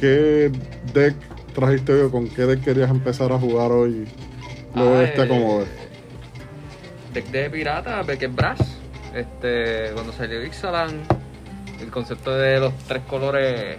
qué 0.00 0.50
deck 0.92 1.14
trajiste 1.56 1.92
hoy 1.92 2.00
o 2.02 2.10
con 2.10 2.28
qué 2.28 2.42
deck 2.42 2.62
querías 2.62 2.90
empezar 2.90 3.32
a 3.32 3.38
jugar 3.38 3.72
hoy, 3.72 4.06
luego 4.74 4.94
Ah, 4.94 4.98
de 4.98 5.04
este 5.06 5.20
eh, 5.22 5.24
acomodo. 5.24 5.66
Deck 7.14 7.26
de 7.28 7.50
pirata, 7.50 8.02
Beckett 8.02 8.34
Brass. 8.34 8.60
Este, 9.14 9.90
cuando 9.94 10.12
salió 10.12 10.44
Ixalan, 10.44 11.00
el 11.80 11.90
concepto 11.90 12.34
de 12.36 12.60
los 12.60 12.74
tres 12.86 13.02
colores 13.08 13.78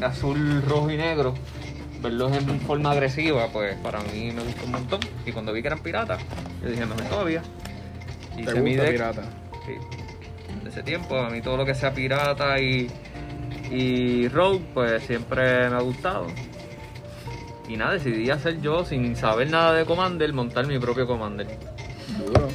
azul, 0.00 0.62
rojo 0.68 0.90
y 0.90 0.96
negro, 0.96 1.34
verlos 2.00 2.32
en 2.36 2.60
forma 2.60 2.92
agresiva, 2.92 3.48
pues 3.52 3.74
para 3.78 4.00
mí 4.02 4.30
me 4.32 4.42
gustó 4.42 4.64
un 4.66 4.72
montón. 4.72 5.00
Y 5.24 5.32
cuando 5.32 5.52
vi 5.52 5.62
que 5.62 5.68
eran 5.68 5.80
piratas, 5.80 6.20
yo 6.62 6.70
dije, 6.70 6.86
mejor 6.86 7.02
todavía. 7.04 7.42
¿Te 8.36 8.42
Hice 8.42 8.60
mi 8.60 8.70
gusta 8.70 8.82
deck, 8.84 8.92
pirata? 8.92 9.22
sí, 9.66 9.72
de 10.62 10.70
ese 10.70 10.82
tiempo, 10.82 11.16
a 11.18 11.30
mí 11.30 11.40
todo 11.40 11.56
lo 11.56 11.64
que 11.64 11.74
sea 11.74 11.92
pirata 11.92 12.60
y, 12.60 12.88
y 13.70 14.28
rogue, 14.28 14.60
pues 14.74 15.02
siempre 15.04 15.68
me 15.68 15.76
ha 15.76 15.80
gustado. 15.80 16.26
Y 17.68 17.76
nada, 17.76 17.94
decidí 17.94 18.30
hacer 18.30 18.60
yo, 18.60 18.84
sin 18.84 19.16
saber 19.16 19.50
nada 19.50 19.72
de 19.74 19.84
Commander, 19.84 20.32
montar 20.32 20.66
mi 20.66 20.78
propio 20.78 21.06
Commander. 21.06 21.46
Duro. 22.18 22.48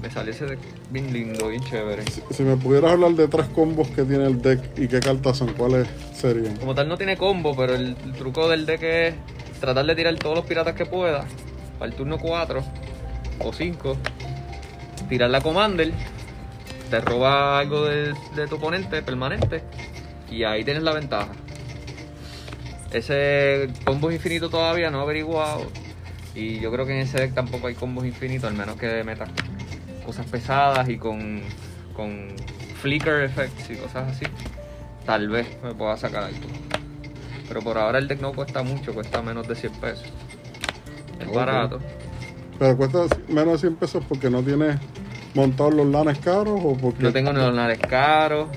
Me 0.00 0.10
salió 0.10 0.32
ese 0.32 0.46
deck 0.46 0.60
bien 0.90 1.12
lindo, 1.12 1.48
bien 1.48 1.62
chévere. 1.64 2.04
Si, 2.04 2.22
si 2.30 2.42
me 2.44 2.56
pudieras 2.56 2.92
hablar 2.92 3.12
de 3.12 3.28
tres 3.28 3.46
combos 3.48 3.88
que 3.88 4.04
tiene 4.04 4.26
el 4.26 4.40
deck 4.40 4.78
y 4.78 4.88
qué 4.88 5.00
cartas 5.00 5.38
son, 5.38 5.52
¿cuáles 5.54 5.88
serían? 6.14 6.56
Como 6.56 6.74
tal 6.74 6.88
no 6.88 6.96
tiene 6.96 7.16
combo, 7.16 7.54
pero 7.56 7.74
el, 7.74 7.96
el 8.04 8.12
truco 8.12 8.48
del 8.48 8.64
deck 8.64 8.82
es 8.82 9.14
tratar 9.60 9.84
de 9.84 9.94
tirar 9.94 10.14
todos 10.16 10.36
los 10.36 10.46
piratas 10.46 10.74
que 10.74 10.86
pueda 10.86 11.26
para 11.78 11.90
el 11.90 11.96
turno 11.96 12.18
4 12.18 12.62
o 13.40 13.52
5. 13.52 13.96
Tirar 15.08 15.30
la 15.30 15.40
Commander, 15.40 15.92
te 16.90 17.00
roba 17.00 17.58
algo 17.58 17.84
de, 17.84 18.14
de 18.34 18.46
tu 18.48 18.56
oponente 18.56 19.02
permanente 19.02 19.62
y 20.30 20.44
ahí 20.44 20.64
tienes 20.64 20.82
la 20.82 20.92
ventaja. 20.92 21.32
Ese 22.92 23.68
combo 23.84 24.10
infinito 24.10 24.48
todavía 24.48 24.90
no 24.90 25.00
he 25.00 25.02
averiguado 25.02 25.66
y 26.34 26.60
yo 26.60 26.70
creo 26.70 26.86
que 26.86 26.92
en 26.92 27.00
ese 27.00 27.18
deck 27.18 27.34
tampoco 27.34 27.66
hay 27.66 27.74
combos 27.74 28.06
infinitos, 28.06 28.48
al 28.48 28.56
menos 28.56 28.76
que 28.76 29.02
metas 29.04 29.28
cosas 30.06 30.24
pesadas 30.26 30.88
y 30.88 30.96
con, 30.96 31.42
con 31.94 32.28
flicker 32.80 33.24
effects 33.24 33.70
y 33.70 33.76
cosas 33.76 34.12
así. 34.12 34.24
Tal 35.04 35.28
vez 35.28 35.46
me 35.62 35.74
pueda 35.74 35.96
sacar 35.96 36.24
algo. 36.24 36.46
Pero 37.48 37.60
por 37.62 37.78
ahora 37.78 37.98
el 37.98 38.08
deck 38.08 38.20
no 38.20 38.32
cuesta 38.32 38.62
mucho, 38.62 38.94
cuesta 38.94 39.20
menos 39.22 39.48
de 39.48 39.54
100 39.54 39.72
pesos. 39.74 40.06
Es 41.18 41.32
barato. 41.32 41.80
Pero 42.58 42.76
cuesta 42.76 43.06
menos 43.28 43.54
de 43.54 43.58
100 43.68 43.76
pesos 43.76 44.04
porque 44.08 44.30
no 44.30 44.42
tienes 44.42 44.78
montados 45.34 45.74
los 45.74 45.86
lanes 45.86 46.18
caros 46.18 46.60
o 46.62 46.76
porque... 46.76 47.02
No 47.02 47.12
tengo 47.12 47.32
neonales 47.32 47.78
caros. 47.78 48.48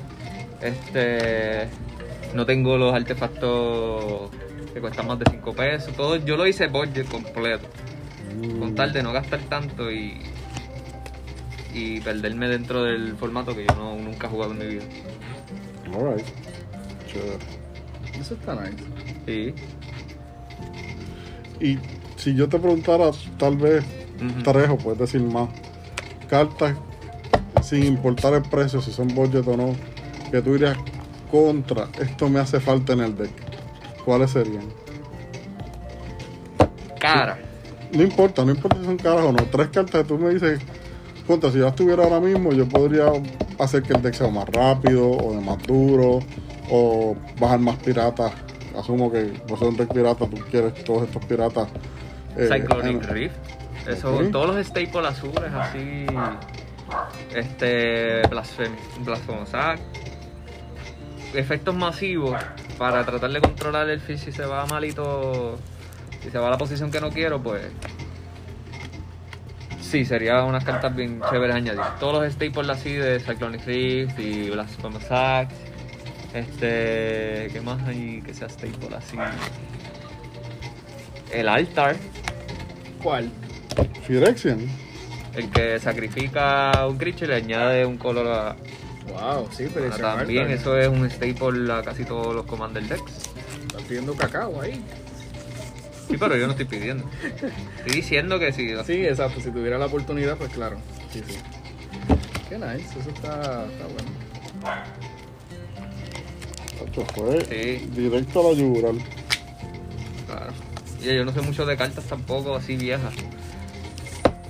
Este. 0.61 1.67
No 2.33 2.45
tengo 2.45 2.77
los 2.77 2.93
artefactos 2.93 4.29
que 4.73 4.79
cuestan 4.79 5.07
más 5.07 5.19
de 5.19 5.25
5 5.29 5.53
pesos. 5.53 5.93
Todo, 5.95 6.15
yo 6.17 6.37
lo 6.37 6.47
hice 6.47 6.67
budget 6.67 7.07
completo. 7.09 7.67
Mm, 8.35 8.59
Con 8.59 8.75
tal 8.75 8.93
de 8.93 9.03
no 9.03 9.11
gastar 9.11 9.39
tanto 9.49 9.91
y. 9.91 10.21
Y 11.73 12.01
perderme 12.01 12.49
dentro 12.49 12.83
del 12.83 13.15
formato 13.15 13.55
que 13.55 13.65
yo 13.65 13.75
no, 13.75 13.95
nunca 13.95 14.27
he 14.27 14.29
jugado 14.29 14.51
en 14.51 14.59
mi 14.59 14.65
vida. 14.65 14.83
Alright. 15.93 16.25
Chévere. 17.07 17.37
Eso 18.19 18.33
está 18.33 18.55
nice. 18.55 18.83
Sí. 19.25 19.53
Y 21.61 21.77
si 22.17 22.35
yo 22.35 22.49
te 22.49 22.59
preguntara, 22.59 23.11
tal 23.37 23.57
vez 23.57 23.85
tres 24.43 24.69
o 24.69 24.77
puedes 24.77 24.99
decir 24.99 25.21
más, 25.21 25.49
cartas 26.29 26.75
sin 27.63 27.85
importar 27.85 28.33
el 28.33 28.41
precio, 28.43 28.81
si 28.81 28.91
son 28.91 29.07
budget 29.09 29.47
o 29.47 29.55
no, 29.55 29.75
que 30.31 30.41
tú 30.41 30.53
dirías 30.53 30.77
contra, 31.29 31.87
esto 31.99 32.29
me 32.29 32.39
hace 32.39 32.59
falta 32.59 32.93
en 32.93 33.01
el 33.01 33.15
deck. 33.17 33.31
¿Cuáles 34.05 34.31
serían? 34.31 34.63
Cara. 36.99 37.37
No 37.93 38.03
importa, 38.03 38.45
no 38.45 38.51
importa 38.51 38.77
si 38.79 38.85
son 38.85 38.97
caras 38.97 39.25
o 39.25 39.31
no. 39.31 39.43
Tres 39.45 39.67
cartas 39.69 40.01
que 40.01 40.07
tú 40.07 40.17
me 40.17 40.29
dices, 40.33 40.59
contra, 41.27 41.51
si 41.51 41.57
yo 41.57 41.67
estuviera 41.67 42.03
ahora 42.03 42.19
mismo, 42.19 42.51
yo 42.53 42.67
podría 42.67 43.11
hacer 43.59 43.83
que 43.83 43.93
el 43.93 44.01
deck 44.01 44.13
sea 44.13 44.29
más 44.29 44.47
rápido 44.49 45.09
o 45.11 45.33
de 45.35 45.41
más 45.41 45.57
duro 45.63 46.19
o 46.69 47.15
bajar 47.39 47.59
más 47.59 47.75
piratas. 47.77 48.31
Asumo 48.77 49.11
que 49.11 49.23
por 49.47 49.59
ser 49.59 49.67
un 49.69 49.77
deck 49.77 49.93
pirata, 49.93 50.25
tú 50.25 50.37
quieres 50.49 50.83
todos 50.83 51.03
estos 51.03 51.23
piratas. 51.25 51.67
eh, 52.37 52.47
Cyclonic 52.51 53.03
en- 53.03 53.09
Rift. 53.09 53.35
Eso, 53.87 54.15
Ok. 54.15 54.31
todos 54.31 54.55
los 54.55 54.65
staples 54.67 55.05
azules 55.05 55.51
así. 55.53 56.05
Este. 57.35 58.21
Blasphemous 58.29 59.53
Act. 59.53 59.81
Efectos 61.33 61.73
masivos 61.75 62.39
para 62.77 63.05
tratar 63.05 63.31
de 63.31 63.39
controlar 63.39 63.89
el 63.89 64.01
fish 64.01 64.19
si 64.19 64.31
se 64.31 64.45
va 64.45 64.65
malito. 64.65 65.57
Si 66.21 66.29
se 66.29 66.37
va 66.37 66.47
a 66.47 66.51
la 66.51 66.57
posición 66.57 66.91
que 66.91 66.99
no 66.99 67.09
quiero, 67.09 67.41
pues. 67.41 67.63
Sí, 69.81 70.05
sería 70.05 70.43
unas 70.43 70.63
cartas 70.63 70.95
bien 70.95 71.21
chéveres 71.29 71.55
añadir. 71.55 71.81
Todos 71.99 72.23
los 72.23 72.33
staples 72.33 72.69
así 72.69 72.93
de 72.93 73.19
Cyclonic 73.19 73.65
Rift 73.65 74.19
y 74.19 74.49
Blasphemous 74.49 75.11
Act. 75.11 75.51
Este. 76.33 77.49
¿Qué 77.51 77.61
más 77.63 77.81
hay 77.87 78.21
que 78.21 78.33
sea 78.33 78.47
staple 78.47 78.95
así? 78.95 79.17
El 81.31 81.49
altar. 81.49 81.95
¿Cuál? 83.01 83.29
Phyrexian. 84.05 84.67
El 85.35 85.49
que 85.49 85.79
sacrifica 85.79 86.85
un 86.87 86.97
creature 86.97 87.25
y 87.25 87.29
le 87.29 87.35
añade 87.35 87.85
un 87.85 87.97
color 87.97 88.27
a. 88.27 88.55
Wow, 89.11 89.49
sí, 89.51 89.67
pero 89.73 89.85
a 89.85 89.89
ese 89.89 90.01
también, 90.01 90.49
eso 90.51 90.77
es 90.77 90.87
un 90.87 91.09
staple 91.09 91.71
a 91.73 91.81
casi 91.83 92.05
todos 92.05 92.33
los 92.33 92.45
Commander 92.45 92.83
decks. 92.83 93.11
Estás 93.67 93.81
pidiendo 93.83 94.13
cacao 94.15 94.61
ahí. 94.61 94.83
Sí, 96.07 96.17
pero 96.17 96.35
yo 96.35 96.45
no 96.45 96.51
estoy 96.51 96.65
pidiendo. 96.65 97.05
Estoy 97.77 97.93
diciendo 97.93 98.39
que 98.39 98.51
si. 98.51 98.69
Sí, 98.85 99.05
exacto. 99.05 99.39
Si 99.41 99.51
tuviera 99.51 99.77
la 99.77 99.85
oportunidad, 99.85 100.37
pues 100.37 100.51
claro. 100.51 100.77
Sí, 101.11 101.21
sí. 101.27 101.37
Qué 102.49 102.57
nice. 102.57 102.99
Eso 102.99 103.09
está, 103.09 103.65
está 103.65 103.85
bueno. 103.85 104.11
Esto 106.85 107.05
fue 107.13 107.45
Sí. 107.45 107.85
directo 107.95 108.39
a 108.41 108.51
la 108.51 108.57
yugural. 108.57 108.97
Claro. 110.27 110.51
Y 111.01 111.15
yo 111.15 111.25
no 111.25 111.31
sé 111.33 111.41
mucho 111.41 111.65
de 111.65 111.77
cartas 111.77 112.03
tampoco 112.05 112.55
así 112.55 112.75
viejas. 112.75 113.13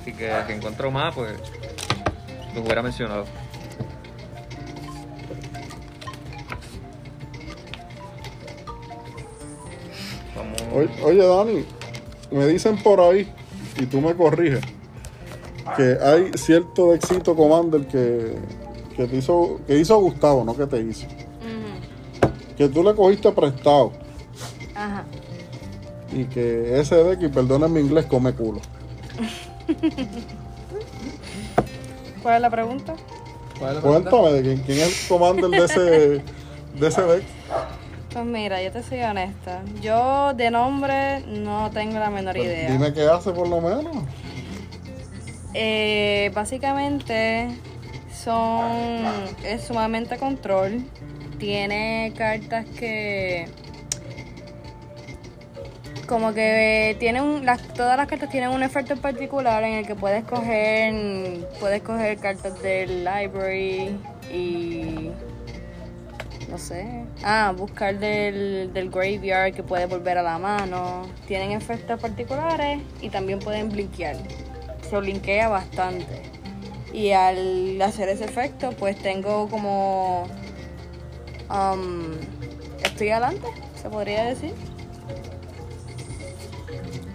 Así 0.02 0.14
que 0.14 0.32
si 0.48 0.54
encuentro 0.54 0.90
más, 0.92 1.14
pues. 1.14 1.34
Lo 2.56 2.62
hubiera 2.62 2.82
mencionado. 2.82 3.26
Oye, 10.74 10.90
oye, 11.04 11.26
Dani, 11.26 11.66
me 12.32 12.48
dicen 12.48 12.78
por 12.82 13.00
ahí, 13.00 13.32
y 13.78 13.86
tú 13.86 14.02
me 14.02 14.16
corriges, 14.16 14.62
que 15.76 15.98
hay 16.02 16.32
cierto 16.36 16.94
éxito 16.94 17.36
Commander 17.36 17.86
que, 17.88 18.36
que 18.96 19.08
te 19.08 19.18
hizo, 19.18 19.60
que 19.68 19.78
hizo 19.78 20.00
Gustavo, 20.00 20.44
no 20.44 20.56
que 20.56 20.68
te 20.68 20.80
hizo. 20.82 21.08
Que 22.58 22.70
tú 22.70 22.84
le 22.84 22.94
cogiste 22.94 23.32
prestado 23.32 23.92
Ajá. 24.76 25.04
y 26.14 26.26
que 26.26 26.80
ese 26.80 26.96
deck, 26.96 27.22
y 27.24 27.28
perdónenme 27.30 27.82
mi 27.82 27.88
inglés, 27.88 28.06
come 28.06 28.34
culo. 28.34 28.62
¿Cuál 32.22 32.36
es 32.36 32.42
la 32.42 32.50
pregunta? 32.50 32.96
¿Cuál 33.58 33.70
es 33.70 33.76
la 33.76 33.82
pregunta? 33.82 34.10
Cuéntame 34.10 34.34
de 34.34 34.42
quién, 34.44 34.58
quién 34.60 34.78
es 34.80 35.04
el 35.04 35.08
Commander 35.08 35.50
de 35.50 35.66
ese, 35.66 35.82
de 36.80 36.88
ese 36.88 37.02
deck. 37.08 37.24
Pues 38.12 38.26
mira, 38.26 38.62
yo 38.62 38.72
te 38.72 38.84
soy 38.84 39.02
honesta. 39.02 39.62
Yo 39.82 40.34
de 40.34 40.52
nombre 40.52 41.22
no 41.28 41.70
tengo 41.72 41.98
la 41.98 42.10
menor 42.10 42.36
Pues 42.36 42.48
idea. 42.48 42.72
dime 42.72 42.94
qué 42.94 43.04
hace 43.08 43.32
por 43.32 43.48
lo 43.48 43.62
menos. 43.62 43.96
Eh, 45.54 46.32
básicamente 46.34 47.48
son 48.14 48.72
es 49.46 49.62
sumamente 49.64 50.18
control. 50.18 50.82
Tiene 51.40 52.14
cartas 52.18 52.66
que 52.78 53.48
como 56.08 56.34
que 56.34 56.98
tiene 57.00 57.22
un, 57.22 57.46
las, 57.46 57.62
todas 57.74 57.96
las 57.96 58.06
cartas 58.08 58.30
tienen 58.30 58.50
un 58.50 58.64
efecto 58.64 58.92
en 58.94 59.00
particular 59.00 59.64
en 59.64 59.76
el 59.76 59.88
que 59.88 59.96
puedes 59.96 60.26
coger, 60.26 60.94
puedes 61.62 61.82
coger 61.84 62.18
cartas 62.18 62.62
del 62.62 63.06
library 63.06 63.98
y 64.30 65.10
no 66.52 66.58
sé, 66.58 67.06
ah, 67.24 67.54
buscar 67.58 67.98
del, 67.98 68.72
del 68.74 68.90
graveyard 68.90 69.54
que 69.54 69.64
puede 69.64 69.86
volver 69.86 70.18
a 70.18 70.22
la 70.22 70.38
mano. 70.38 71.04
Tienen 71.26 71.52
efectos 71.54 72.00
particulares 72.00 72.82
y 73.02 73.10
también 73.10 73.40
pueden 73.40 73.70
blinkear. 73.70 74.18
Se 74.90 74.98
blinkea 75.00 75.48
bastante. 75.48 76.24
Y 76.94 77.12
al 77.12 77.82
hacer 77.82 78.10
ese 78.10 78.26
efecto, 78.26 78.72
pues 78.78 78.98
tengo 78.98 79.48
como 79.48 80.24
um, 81.50 82.12
estoy 82.84 83.10
adelante, 83.12 83.48
se 83.82 83.90
podría 83.90 84.26
decir. 84.26 84.54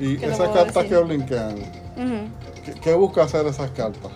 Y 0.00 0.16
¿Qué 0.16 0.26
te 0.26 0.32
esas 0.32 0.48
cartas 0.48 0.74
decir? 0.74 0.90
que 0.90 1.04
blinkean, 1.04 1.54
Ujú. 1.56 2.64
¿qué, 2.64 2.72
qué 2.80 2.94
busca 2.94 3.24
hacer 3.24 3.46
esas 3.46 3.70
cartas? 3.72 4.12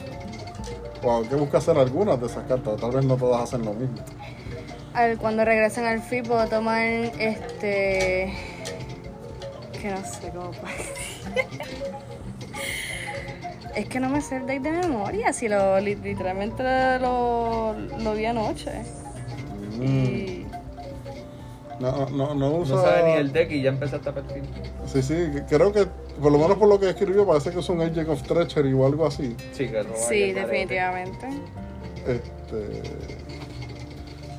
O 1.03 1.23
qué 1.29 1.35
busca 1.35 1.59
hacer 1.59 1.79
algunas 1.79 2.19
de 2.21 2.27
esas 2.27 2.45
cartas, 2.47 2.81
tal 2.81 2.91
vez 2.91 3.05
no 3.05 3.17
todas 3.17 3.43
hacen 3.43 3.65
lo 3.67 3.75
mismo. 3.75 3.97
Al- 4.95 5.19
cuando 5.19 5.45
regresan 5.45 5.85
al 5.87 6.01
feed 6.03 6.27
puedo 6.27 6.47
tomar 6.49 6.83
este 7.19 8.33
que 9.81 9.89
no 9.91 9.97
sé 10.05 10.31
cómo 10.35 10.51
puede- 10.61 11.47
es 13.77 13.87
que 13.87 14.01
no 14.01 14.09
me 14.09 14.21
sé 14.21 14.37
el 14.37 14.47
deck 14.47 14.63
de 14.63 14.73
memoria 14.73 15.33
si 15.33 15.49
lo 15.49 15.79
li- 15.81 15.95
literalmente 15.95 16.63
lo, 17.01 17.75
lo 17.75 18.15
vi 18.15 18.25
anoche 18.27 18.71
Mm. 19.79 19.83
y 20.05 20.47
No, 21.79 22.07
no, 22.11 22.35
no 22.35 22.51
usa... 22.57 22.75
No 22.77 22.83
sabe 22.83 23.03
ni 23.05 23.13
el 23.13 23.33
deck 23.33 23.51
y 23.53 23.63
ya 23.63 23.71
empezaste 23.71 24.11
a 24.11 24.13
partir. 24.13 24.43
Sí, 24.85 25.01
sí, 25.01 25.15
creo 25.49 25.73
que, 25.73 25.87
por 26.21 26.31
lo 26.31 26.37
menos 26.39 26.59
por 26.59 26.69
lo 26.69 26.79
que 26.79 26.91
escribió, 26.91 27.27
parece 27.27 27.51
que 27.51 27.61
es 27.61 27.69
un 27.71 27.81
Agent 27.81 28.09
of 28.11 28.23
Treachery 28.25 28.75
o 28.75 28.85
algo 28.85 29.07
así. 29.07 29.35
Sí, 29.53 29.69
que 29.69 29.83
roba 29.83 29.97
sí 29.97 30.33
definitivamente 30.33 31.29
Este, 32.07 32.83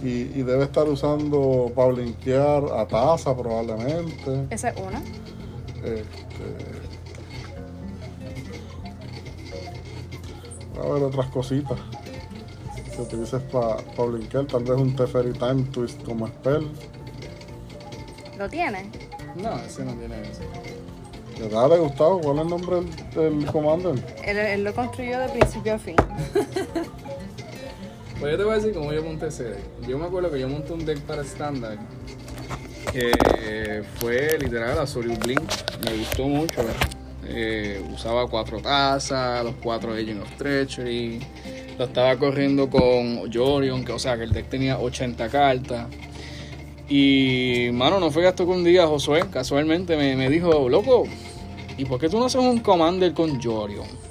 y, 0.03 0.09
y 0.39 0.43
debe 0.43 0.63
estar 0.63 0.87
usando 0.89 1.71
para 1.75 1.89
blinkear 1.89 2.63
a 2.77 2.87
taza 2.87 3.35
probablemente. 3.37 4.47
esa 4.49 4.69
es 4.69 4.77
una 4.77 4.99
Este, 5.83 6.47
va 10.77 10.83
a 10.83 10.89
haber 10.89 11.03
otras 11.03 11.27
cositas 11.27 11.77
que 12.95 13.01
utilices 13.01 13.41
para 13.43 13.77
blinkear. 14.05 14.45
Tal 14.45 14.63
vez 14.63 14.77
un 14.77 14.95
Teferi 14.95 15.33
Time 15.33 15.63
Twist 15.71 16.01
como 16.03 16.27
spell. 16.27 16.67
lo 18.37 18.49
tiene 18.49 18.89
No, 19.35 19.55
ese 19.59 19.83
no 19.85 19.93
tiene 19.93 20.21
eso. 20.23 20.41
Que 21.37 21.47
dale, 21.49 21.77
Gustavo, 21.79 22.19
¿cuál 22.21 22.37
es 22.37 22.43
el 22.43 22.49
nombre 22.49 22.75
del, 22.75 23.39
del 23.41 23.51
commander? 23.51 23.95
él, 24.23 24.37
él 24.37 24.63
lo 24.63 24.73
construyó 24.75 25.19
de 25.19 25.29
principio 25.29 25.73
a 25.75 25.79
fin 25.79 25.95
Pues 28.21 28.33
yo 28.33 28.37
te 28.37 28.43
voy 28.43 28.53
a 28.53 28.57
decir 28.57 28.73
cómo 28.75 28.93
yo 28.93 29.03
monté 29.03 29.29
ese 29.29 29.45
deck. 29.45 29.87
Yo 29.87 29.97
me 29.97 30.05
acuerdo 30.05 30.29
que 30.31 30.39
yo 30.39 30.47
monté 30.47 30.73
un 30.73 30.85
deck 30.85 30.99
para 30.99 31.23
estándar 31.23 31.79
que 32.93 33.81
fue 33.95 34.37
literal 34.39 34.77
Azorius 34.77 35.17
Blink. 35.17 35.41
Me 35.83 35.97
gustó 35.97 36.27
mucho. 36.27 36.61
Eh, 37.25 37.83
usaba 37.91 38.27
cuatro 38.27 38.61
tazas, 38.61 39.43
los 39.43 39.55
cuatro 39.55 39.93
Agent 39.93 40.21
of 40.21 40.37
Treachery. 40.37 41.19
Lo 41.79 41.85
estaba 41.85 42.15
corriendo 42.15 42.69
con 42.69 43.33
Jorion, 43.33 43.83
que 43.83 43.91
o 43.91 43.97
sea 43.97 44.15
que 44.15 44.25
el 44.25 44.31
deck 44.33 44.49
tenía 44.49 44.77
80 44.77 45.27
cartas. 45.29 45.87
Y 46.87 47.69
mano, 47.73 47.99
no 47.99 48.11
fue 48.11 48.27
hasta 48.27 48.43
que 48.43 48.51
un 48.51 48.63
día 48.63 48.85
Josué 48.85 49.23
casualmente 49.31 49.97
me, 49.97 50.15
me 50.15 50.29
dijo, 50.29 50.69
loco, 50.69 51.05
¿y 51.75 51.85
por 51.85 51.99
qué 51.99 52.07
tú 52.07 52.19
no 52.19 52.25
haces 52.25 52.39
un 52.39 52.59
commander 52.59 53.13
con 53.13 53.41
Jorion? 53.41 54.10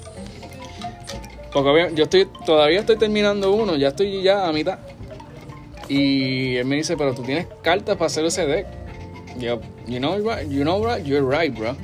Porque 1.53 1.91
yo 1.95 2.03
estoy, 2.03 2.27
todavía 2.45 2.79
estoy 2.79 2.97
terminando 2.97 3.51
uno, 3.51 3.75
ya 3.75 3.89
estoy 3.89 4.23
ya 4.23 4.47
a 4.47 4.53
mitad. 4.53 4.79
Y 5.89 6.55
él 6.55 6.65
me 6.65 6.77
dice, 6.77 6.95
pero 6.95 7.13
tú 7.13 7.23
tienes 7.23 7.47
cartas 7.61 7.97
para 7.97 8.07
hacer 8.07 8.23
ese 8.25 8.45
deck. 8.45 8.65
Yo, 9.37 9.59
you 9.87 9.99
know, 9.99 10.17
you 10.47 10.63
know, 10.63 10.85
right, 10.85 11.05
you're 11.05 11.25
right, 11.25 11.53
bro. 11.53 11.75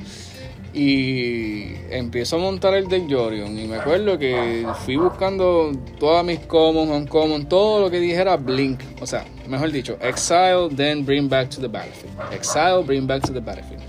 Y 0.72 1.74
empiezo 1.90 2.36
a 2.36 2.38
montar 2.38 2.74
el 2.74 2.88
deck 2.88 3.04
Jorion. 3.10 3.58
Y 3.58 3.66
me 3.66 3.76
acuerdo 3.76 4.18
que 4.18 4.66
fui 4.84 4.96
buscando 4.96 5.72
todas 5.98 6.24
mis 6.24 6.38
commons, 6.40 6.90
uncommon, 6.90 7.48
todo 7.48 7.80
lo 7.80 7.90
que 7.90 8.00
dijera 8.00 8.36
Blink. 8.36 8.80
O 9.00 9.06
sea, 9.06 9.26
mejor 9.46 9.70
dicho, 9.72 9.98
Exile, 10.00 10.68
then 10.74 11.04
bring 11.04 11.28
back 11.28 11.50
to 11.50 11.60
the 11.60 11.68
battlefield. 11.68 12.14
Exile, 12.32 12.82
bring 12.84 13.06
back 13.06 13.22
to 13.22 13.32
the 13.32 13.40
battlefield. 13.40 13.82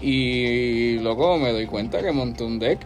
Y 0.00 0.98
luego 0.98 1.38
me 1.38 1.52
doy 1.52 1.66
cuenta 1.66 2.00
que 2.00 2.10
monté 2.10 2.44
un 2.44 2.58
deck 2.58 2.78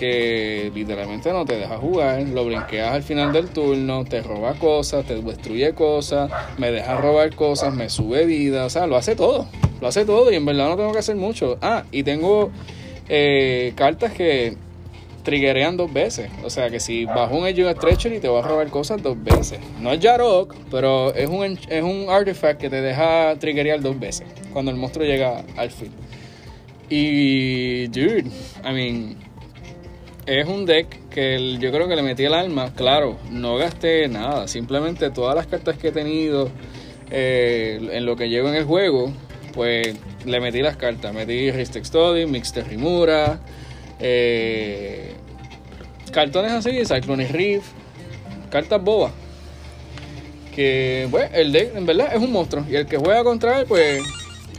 que 0.00 0.72
literalmente 0.74 1.30
no 1.30 1.44
te 1.44 1.58
deja 1.58 1.76
jugar, 1.76 2.22
lo 2.22 2.46
brinqueas 2.46 2.94
al 2.94 3.02
final 3.02 3.34
del 3.34 3.50
turno, 3.50 4.06
te 4.06 4.22
roba 4.22 4.54
cosas, 4.54 5.04
te 5.04 5.20
destruye 5.20 5.74
cosas, 5.74 6.30
me 6.56 6.72
deja 6.72 6.96
robar 6.96 7.34
cosas, 7.34 7.74
me 7.74 7.90
sube 7.90 8.24
vida, 8.24 8.64
o 8.64 8.70
sea, 8.70 8.86
lo 8.86 8.96
hace 8.96 9.14
todo, 9.14 9.46
lo 9.78 9.86
hace 9.86 10.06
todo 10.06 10.32
y 10.32 10.36
en 10.36 10.46
verdad 10.46 10.70
no 10.70 10.76
tengo 10.76 10.92
que 10.92 11.00
hacer 11.00 11.16
mucho. 11.16 11.58
Ah, 11.60 11.84
y 11.92 12.02
tengo 12.02 12.50
eh, 13.10 13.74
cartas 13.76 14.14
que 14.14 14.56
triggerean 15.22 15.76
dos 15.76 15.92
veces, 15.92 16.30
o 16.42 16.48
sea 16.48 16.70
que 16.70 16.80
si 16.80 17.04
bajo 17.04 17.36
un 17.36 17.46
Edge 17.46 17.62
of 17.62 17.78
Treachery 17.78 18.20
te 18.20 18.28
va 18.28 18.38
a 18.38 18.42
robar 18.42 18.70
cosas 18.70 19.02
dos 19.02 19.22
veces. 19.22 19.60
No 19.82 19.92
es 19.92 20.00
Jarok, 20.00 20.54
pero 20.70 21.12
es 21.14 21.28
un, 21.28 21.58
es 21.68 21.82
un 21.82 22.06
artifact 22.08 22.58
que 22.58 22.70
te 22.70 22.80
deja 22.80 23.36
triggerear 23.38 23.82
dos 23.82 24.00
veces 24.00 24.26
cuando 24.50 24.70
el 24.70 24.78
monstruo 24.78 25.04
llega 25.04 25.44
al 25.58 25.70
field. 25.70 25.92
Y, 26.88 27.86
dude, 27.88 28.24
I 28.64 28.72
mean, 28.72 29.29
es 30.38 30.46
un 30.46 30.64
deck 30.64 30.86
que 31.10 31.56
yo 31.58 31.72
creo 31.72 31.88
que 31.88 31.96
le 31.96 32.02
metí 32.02 32.24
el 32.24 32.34
alma. 32.34 32.72
Claro, 32.76 33.18
no 33.32 33.56
gasté 33.56 34.06
nada. 34.06 34.46
Simplemente 34.46 35.10
todas 35.10 35.34
las 35.34 35.48
cartas 35.48 35.76
que 35.76 35.88
he 35.88 35.92
tenido 35.92 36.48
eh, 37.10 37.80
en 37.90 38.06
lo 38.06 38.14
que 38.14 38.28
llevo 38.28 38.48
en 38.48 38.54
el 38.54 38.64
juego, 38.64 39.12
pues 39.52 39.96
le 40.24 40.40
metí 40.40 40.62
las 40.62 40.76
cartas. 40.76 41.12
Metí 41.12 41.50
Ristek 41.50 41.84
Study, 41.84 42.26
Mixed 42.26 42.64
Rimura, 42.68 43.40
eh, 43.98 45.14
cartones 46.12 46.52
así, 46.52 46.84
Cyclone 46.84 47.26
Reef, 47.26 47.64
cartas 48.50 48.80
bobas. 48.80 49.12
Que, 50.54 51.08
pues, 51.10 51.28
el 51.34 51.50
deck 51.50 51.74
en 51.74 51.86
verdad 51.86 52.14
es 52.14 52.22
un 52.22 52.30
monstruo. 52.30 52.64
Y 52.70 52.76
el 52.76 52.86
que 52.86 52.98
juega 52.98 53.24
contra 53.24 53.58
él, 53.58 53.66
pues, 53.66 54.00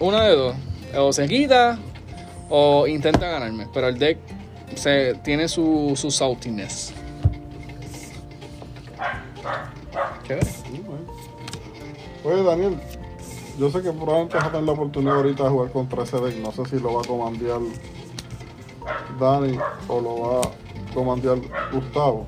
una 0.02 0.26
de 0.26 0.36
dos. 0.36 0.56
O 0.98 1.14
se 1.14 1.30
quita 1.30 1.80
o 2.50 2.88
intenta 2.88 3.30
ganarme. 3.30 3.68
Pero 3.74 3.88
el 3.88 3.98
deck 3.98 4.18
se, 4.76 5.16
tiene 5.24 5.48
su, 5.48 5.94
su 5.96 6.12
saltiness. 6.12 6.94
Chévere. 10.28 10.48
Oye, 12.24 12.44
Daniel, 12.44 12.80
yo 13.58 13.70
sé 13.72 13.82
que 13.82 13.92
probablemente 13.92 14.38
vas 14.38 14.46
a 14.46 14.52
tener 14.52 14.66
la 14.66 14.72
oportunidad 14.74 15.16
ahorita 15.16 15.44
de 15.44 15.50
jugar 15.50 15.72
contra 15.72 16.04
ese 16.04 16.20
deck. 16.20 16.36
No 16.38 16.52
sé 16.52 16.66
si 16.66 16.80
lo 16.80 16.94
va 16.94 17.02
a 17.02 17.06
comandear 17.06 17.60
Dani 19.20 19.58
o 19.88 20.02
lo 20.02 20.22
va 20.22 20.42
a 20.42 20.94
comandear 20.94 21.38
Gustavo. 21.72 22.28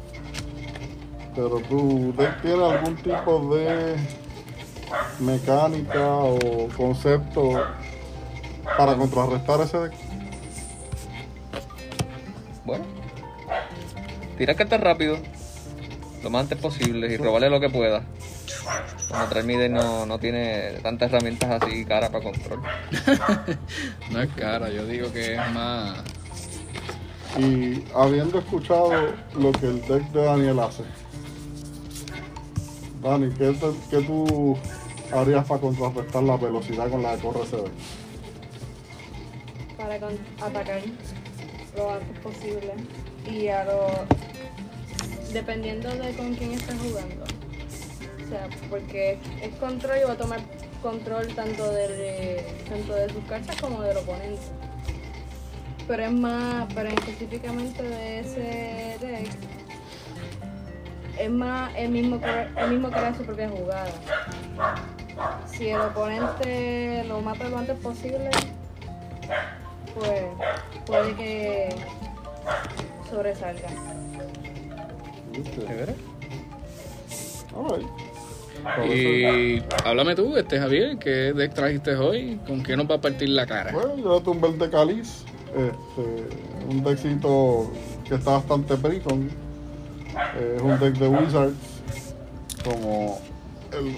Pero 1.36 1.60
tu 1.62 2.14
deck 2.18 2.42
tiene 2.42 2.64
algún 2.64 2.96
tipo 2.98 3.56
de 3.56 3.96
mecánica 5.20 6.18
o 6.18 6.68
concepto 6.76 7.52
para 8.78 8.96
contrarrestar 8.96 9.62
ese 9.62 9.78
deck. 9.78 10.13
Tira 14.38 14.56
cartas 14.56 14.80
rápido, 14.82 15.18
lo 16.24 16.30
más 16.30 16.44
antes 16.44 16.58
posible 16.58 17.12
y 17.14 17.18
robarle 17.18 17.50
lo 17.50 17.60
que 17.60 17.70
pueda. 17.70 18.04
Como 19.10 19.26
Tremide 19.26 19.70
no, 19.70 20.06
no 20.06 20.20
tiene 20.20 20.74
tantas 20.82 21.12
herramientas 21.12 21.62
así 21.64 21.86
cara 21.86 22.10
para 22.10 22.24
control. 22.24 22.62
No 24.12 24.22
es 24.22 24.30
cara, 24.36 24.70
yo 24.70 24.86
digo 24.86 25.12
que 25.12 25.34
es 25.36 25.52
más. 25.54 25.98
Y 27.38 27.84
habiendo 27.96 28.40
escuchado 28.40 28.92
lo 29.36 29.52
que 29.54 29.66
el 29.66 29.82
deck 29.88 30.04
de 30.12 30.24
Daniel 30.24 30.60
hace, 30.60 30.84
Dani, 33.02 33.30
¿qué, 33.34 33.52
te- 33.54 33.90
qué 33.90 34.02
tú 34.04 34.56
harías 35.12 35.46
para 35.46 35.60
contrarrestar 35.60 36.24
la 36.24 36.38
velocidad 36.38 36.90
con 36.90 37.02
la 37.04 37.16
que 37.16 37.22
corre 37.24 37.42
ese 37.44 37.56
deck? 37.58 37.72
para 39.78 40.00
con- 40.00 40.18
atacar 40.42 40.82
lo 41.76 41.92
antes 41.92 42.20
posible 42.20 42.74
y 43.30 43.48
a 43.48 43.64
lo 43.64 43.88
dependiendo 45.32 45.90
de 45.90 46.14
con 46.14 46.34
quién 46.36 46.52
estés 46.52 46.76
jugando. 46.80 47.24
O 47.24 48.30
sea 48.30 48.48
porque 48.70 49.18
es 49.42 49.56
control 49.56 49.98
y 50.02 50.04
va 50.06 50.14
a 50.14 50.18
tomar 50.18 50.40
control 50.82 51.28
tanto 51.34 51.72
de 51.72 52.46
tanto 52.70 52.94
de 52.94 53.10
sus 53.10 53.24
cartas 53.26 53.56
como 53.60 53.82
del 53.82 53.98
oponente. 53.98 54.42
Pero 55.88 56.04
es 56.04 56.12
más 56.12 56.72
pero 56.74 56.90
específicamente 56.90 57.84
de 57.84 58.20
ese 58.20 58.98
deck 59.00 59.30
es 61.20 61.30
más 61.30 61.72
el 61.76 61.90
mismo 61.90 62.20
el 62.58 62.70
mismo 62.72 62.90
crea 62.90 63.14
su 63.16 63.24
propia 63.24 63.50
jugada. 63.50 63.92
Si 65.46 65.70
el 65.70 65.80
oponente 65.80 67.04
lo 67.08 67.22
mata 67.22 67.50
lo 67.50 67.60
antes 67.60 67.78
posible 67.80 68.30
pues 69.94 70.24
puede 70.86 71.16
que 71.16 71.70
sobresalga. 73.14 73.70
Chévere. 75.56 75.96
Alright. 77.56 77.88
Y 78.92 79.62
háblame 79.86 80.16
tú, 80.16 80.36
este 80.38 80.58
Javier, 80.60 80.98
¿qué 80.98 81.34
deck 81.34 81.54
trajiste 81.54 81.96
hoy? 81.96 82.40
¿Con 82.48 82.64
qué 82.64 82.78
nos 82.78 82.90
va 82.90 82.96
a 82.96 83.02
partir 83.02 83.30
la 83.30 83.46
cara? 83.46 83.72
Bueno, 83.74 83.98
yo 83.98 84.20
tumbé 84.22 84.48
el 84.50 84.58
de 84.58 84.70
Caliz. 84.70 85.26
Este, 85.56 86.28
un 86.70 86.84
deckcito 86.84 87.72
que 88.08 88.16
está 88.16 88.32
bastante 88.32 88.76
precon. 88.78 89.30
Eh, 90.36 90.54
es 90.56 90.62
un 90.62 90.80
deck 90.80 90.96
de 90.96 91.08
Wizards. 91.08 91.56
Como 92.64 93.20
el- 93.74 93.98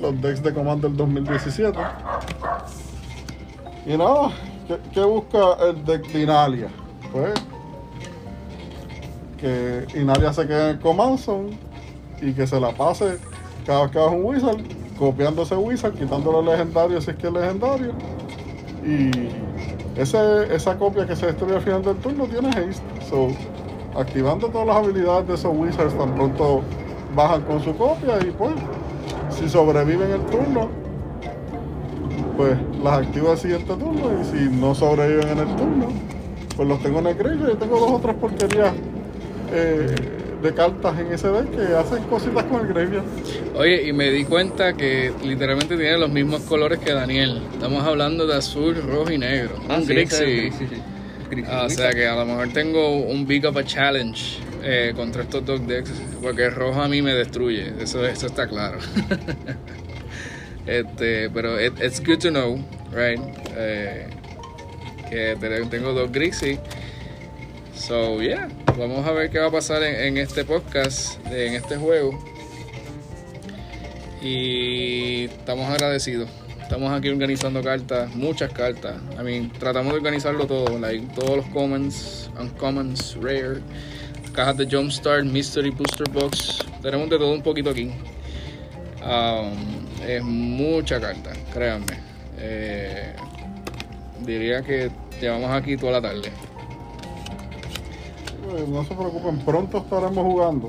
los 0.00 0.20
decks 0.22 0.42
de 0.42 0.54
Commander 0.54 0.90
2017. 0.94 1.78
Y 3.86 3.96
nada, 3.96 4.30
¿qué, 4.68 4.78
qué 4.94 5.00
busca 5.00 5.56
el 5.68 5.84
deck 5.84 6.06
de 6.12 6.22
Inalia? 6.22 6.68
Pues 7.12 7.32
que 9.40 9.86
Inalia 9.94 10.32
se 10.32 10.46
quede 10.46 10.62
en 10.62 10.76
el 10.76 10.78
Command 10.80 11.18
Zone 11.18 11.50
y 12.20 12.32
que 12.32 12.46
se 12.46 12.60
la 12.60 12.72
pase 12.72 13.18
cada 13.66 13.82
vez 13.82 13.90
que 13.90 13.98
haga 13.98 14.10
un 14.10 14.24
Wizard, 14.24 14.58
copiando 14.98 15.42
ese 15.42 15.56
Wizard, 15.56 15.94
quitándole 15.94 16.40
el 16.40 16.46
legendario 16.46 17.00
si 17.00 17.10
es 17.10 17.16
que 17.16 17.26
es 17.26 17.32
legendario. 17.32 17.92
Y 18.84 19.10
ese, 20.00 20.54
esa 20.54 20.76
copia 20.76 21.06
que 21.06 21.16
se 21.16 21.26
destruye 21.26 21.56
al 21.56 21.62
final 21.62 21.82
del 21.82 21.96
turno 21.96 22.24
tiene 22.26 22.48
haste. 22.48 22.82
So, 23.08 23.28
activando 23.98 24.48
todas 24.48 24.66
las 24.66 24.76
habilidades 24.76 25.28
de 25.28 25.34
esos 25.34 25.52
Wizards 25.56 25.96
tan 25.96 26.14
pronto 26.14 26.62
bajan 27.14 27.42
con 27.42 27.62
su 27.62 27.76
copia 27.76 28.18
y 28.20 28.30
pues, 28.30 28.52
si 29.30 29.48
sobreviven 29.48 30.10
el 30.10 30.20
turno, 30.26 30.68
pues 32.36 32.56
las 32.82 33.00
activo 33.00 33.32
al 33.32 33.38
siguiente 33.38 33.74
turno 33.74 34.20
y 34.20 34.24
si 34.24 34.48
no 34.56 34.74
sobreviven 34.74 35.28
en 35.28 35.38
el 35.38 35.56
turno, 35.56 35.86
pues 36.56 36.68
los 36.68 36.82
tengo 36.82 37.00
en 37.00 37.08
el 37.08 37.14
graveyard 37.14 37.52
y 37.52 37.56
tengo 37.56 37.78
dos 37.78 37.90
otras 37.92 38.16
porquerías 38.16 38.72
eh, 39.52 39.94
de 40.42 40.54
cartas 40.54 40.98
en 40.98 41.12
ese 41.12 41.28
deck 41.28 41.50
que 41.50 41.74
hacen 41.74 42.02
cositas 42.04 42.44
con 42.44 42.60
el 42.66 42.72
graveyard. 42.72 43.04
Oye, 43.56 43.88
y 43.88 43.92
me 43.92 44.10
di 44.10 44.24
cuenta 44.24 44.72
que 44.74 45.12
literalmente 45.22 45.76
tiene 45.76 45.98
los 45.98 46.10
mismos 46.10 46.42
colores 46.42 46.78
que 46.78 46.92
Daniel. 46.92 47.42
Estamos 47.52 47.84
hablando 47.84 48.26
de 48.26 48.36
azul, 48.36 48.74
rojo 48.82 49.10
y 49.12 49.18
negro. 49.18 49.56
Ah, 49.68 49.76
un 49.76 49.84
sí, 49.86 49.92
es 49.92 49.96
Grixie. 49.96 50.26
Grixie, 50.50 50.66
sí. 50.68 50.74
Grixie. 51.30 51.54
Ah, 51.54 51.64
o 51.66 51.70
sea 51.70 51.90
que 51.92 52.06
a 52.06 52.16
lo 52.16 52.24
mejor 52.24 52.48
tengo 52.52 52.96
un 53.02 53.26
Big 53.26 53.46
Up 53.46 53.58
a 53.58 53.64
Challenge 53.64 54.20
eh, 54.62 54.92
contra 54.96 55.22
estos 55.22 55.44
dos 55.44 55.66
decks, 55.66 55.92
porque 56.22 56.46
el 56.46 56.52
rojo 56.54 56.80
a 56.82 56.88
mí 56.88 57.02
me 57.02 57.12
destruye, 57.14 57.72
eso, 57.80 58.04
eso 58.06 58.26
está 58.26 58.46
claro. 58.48 58.78
este, 60.66 61.30
pero 61.30 61.60
it- 61.60 61.80
it's 61.82 62.00
good 62.04 62.18
to 62.18 62.30
know, 62.30 62.56
right? 62.92 63.20
Eh, 63.56 64.06
que 65.08 65.36
te- 65.40 65.64
tengo 65.66 65.92
dos 65.92 66.10
Grixie. 66.12 66.58
So, 67.74 68.20
yeah, 68.20 68.48
vamos 68.80 69.06
a 69.06 69.12
ver 69.12 69.28
qué 69.30 69.38
va 69.38 69.48
a 69.48 69.50
pasar 69.50 69.82
en, 69.82 70.16
este 70.16 70.42
podcast, 70.42 71.18
en 71.26 71.54
este 71.54 71.76
juego. 71.76 72.18
Y 74.22 75.24
estamos 75.24 75.68
agradecidos. 75.68 76.30
Estamos 76.62 76.90
aquí 76.90 77.10
organizando 77.10 77.62
cartas, 77.62 78.14
muchas 78.14 78.50
cartas. 78.52 78.96
I 79.18 79.22
mean, 79.22 79.50
tratamos 79.50 79.92
de 79.92 79.98
organizarlo 79.98 80.46
todo, 80.46 80.78
like, 80.78 81.06
todos 81.14 81.36
los 81.36 81.46
commons, 81.46 82.30
uncommons, 82.40 83.16
rare, 83.20 83.60
cajas 84.32 84.56
de 84.56 84.66
Jumpstart, 84.70 85.24
Mystery 85.24 85.70
Booster 85.70 86.08
Box. 86.08 86.64
Tenemos 86.80 87.10
de 87.10 87.18
todo 87.18 87.32
un 87.32 87.42
poquito 87.42 87.70
aquí. 87.70 87.90
Um, 89.04 90.06
es 90.06 90.22
mucha 90.22 91.00
carta, 91.00 91.32
créanme. 91.52 91.98
Eh, 92.38 93.14
diría 94.20 94.62
que 94.62 94.90
llevamos 95.20 95.50
aquí 95.50 95.76
toda 95.76 95.92
la 95.92 96.00
tarde. 96.00 96.30
No 98.68 98.84
se 98.84 98.94
preocupen, 98.94 99.38
pronto 99.38 99.78
estaremos 99.78 100.24
jugando. 100.24 100.66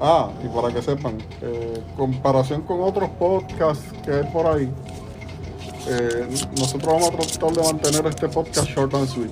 Ah, 0.00 0.30
y 0.42 0.48
para 0.48 0.72
que 0.72 0.82
sepan, 0.82 1.18
eh, 1.42 1.82
comparación 1.96 2.62
con 2.62 2.80
otros 2.80 3.08
podcasts 3.18 3.84
que 4.04 4.12
hay 4.12 4.24
por 4.24 4.46
ahí, 4.46 4.70
eh, 5.88 6.26
nosotros 6.58 6.86
vamos 6.86 7.08
a 7.08 7.16
tratar 7.16 7.52
de 7.52 7.62
mantener 7.62 8.06
este 8.06 8.28
podcast 8.28 8.68
short 8.68 8.94
and 8.94 9.08
sweet. 9.08 9.30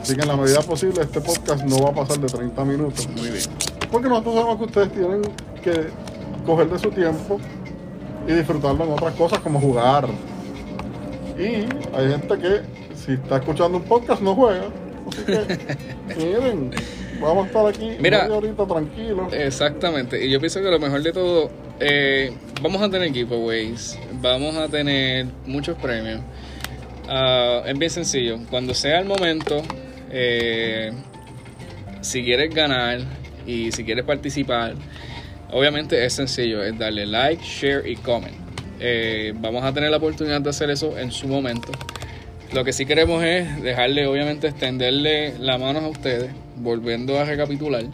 Así 0.00 0.16
que 0.16 0.22
en 0.22 0.28
la 0.28 0.36
medida 0.36 0.60
posible 0.62 1.02
este 1.02 1.20
podcast 1.20 1.64
no 1.64 1.82
va 1.82 1.90
a 1.90 1.94
pasar 1.94 2.18
de 2.18 2.26
30 2.26 2.64
minutos. 2.64 3.08
Muy 3.08 3.30
bien. 3.30 3.44
Porque 3.90 4.08
nosotros 4.08 4.34
sabemos 4.34 4.56
que 4.58 4.64
ustedes 4.64 4.92
tienen 4.92 5.22
que 5.62 5.90
coger 6.44 6.70
de 6.70 6.78
su 6.78 6.90
tiempo 6.90 7.38
y 8.26 8.32
disfrutarlo 8.32 8.84
en 8.84 8.92
otras 8.92 9.14
cosas 9.14 9.38
como 9.40 9.60
jugar. 9.60 10.08
Y 11.38 11.66
hay 11.96 12.08
gente 12.10 12.38
que 12.38 12.62
si 12.96 13.12
está 13.12 13.36
escuchando 13.36 13.78
un 13.78 13.84
podcast 13.84 14.22
no 14.22 14.34
juega. 14.34 14.81
Así 15.08 15.24
que 16.18 16.26
miren, 16.26 16.70
vamos 17.20 17.44
a 17.44 17.46
estar 17.46 17.66
aquí 17.66 17.96
Mira. 18.00 18.22
media 18.22 18.36
horita 18.36 18.66
tranquilos. 18.66 19.32
Exactamente, 19.32 20.24
y 20.24 20.30
yo 20.30 20.40
pienso 20.40 20.60
que 20.60 20.70
lo 20.70 20.78
mejor 20.78 21.02
de 21.02 21.12
todo, 21.12 21.50
eh, 21.80 22.32
vamos 22.60 22.82
a 22.82 22.88
tener 22.88 23.12
giveaways, 23.12 23.98
vamos 24.20 24.56
a 24.56 24.68
tener 24.68 25.26
muchos 25.46 25.76
premios. 25.78 26.20
Ah, 27.08 27.62
es 27.66 27.78
bien 27.78 27.90
sencillo, 27.90 28.38
cuando 28.50 28.74
sea 28.74 29.00
el 29.00 29.06
momento, 29.06 29.62
eh, 30.10 30.92
si 32.00 32.24
quieres 32.24 32.54
ganar 32.54 33.00
y 33.46 33.72
si 33.72 33.84
quieres 33.84 34.04
participar, 34.04 34.74
obviamente 35.50 36.04
es 36.04 36.12
sencillo, 36.12 36.62
es 36.62 36.78
darle 36.78 37.06
like, 37.06 37.42
share 37.42 37.86
y 37.88 37.96
comment. 37.96 38.36
Eh, 38.80 39.32
vamos 39.36 39.62
a 39.64 39.72
tener 39.72 39.90
la 39.90 39.98
oportunidad 39.98 40.40
de 40.40 40.50
hacer 40.50 40.70
eso 40.70 40.98
en 40.98 41.12
su 41.12 41.28
momento. 41.28 41.70
Lo 42.52 42.64
que 42.64 42.74
sí 42.74 42.84
queremos 42.84 43.24
es 43.24 43.62
dejarle, 43.62 44.06
obviamente, 44.06 44.48
extenderle 44.48 45.38
la 45.38 45.56
mano 45.56 45.78
a 45.78 45.88
ustedes, 45.88 46.30
volviendo 46.56 47.18
a 47.18 47.24
recapitular. 47.24 47.84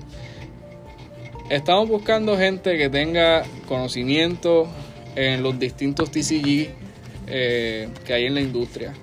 Estamos 1.49 1.88
buscando 1.88 2.37
gente 2.37 2.77
que 2.77 2.90
tenga 2.90 3.44
conocimiento 3.68 4.66
en 5.14 5.44
los 5.44 5.61
distintos 5.61 6.11
TCG 6.11 6.71
eh, 7.29 7.88
que 8.05 8.12
hay 8.12 8.25
en 8.25 8.35
la 8.35 8.40
industria, 8.40 8.94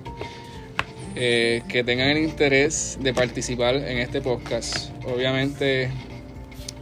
eh, 1.14 1.62
que 1.68 1.82
tengan 1.82 2.08
el 2.08 2.18
interés 2.18 2.98
de 3.00 3.14
participar 3.14 3.76
en 3.76 3.96
este 3.96 4.20
podcast. 4.20 4.90
Obviamente, 5.06 5.88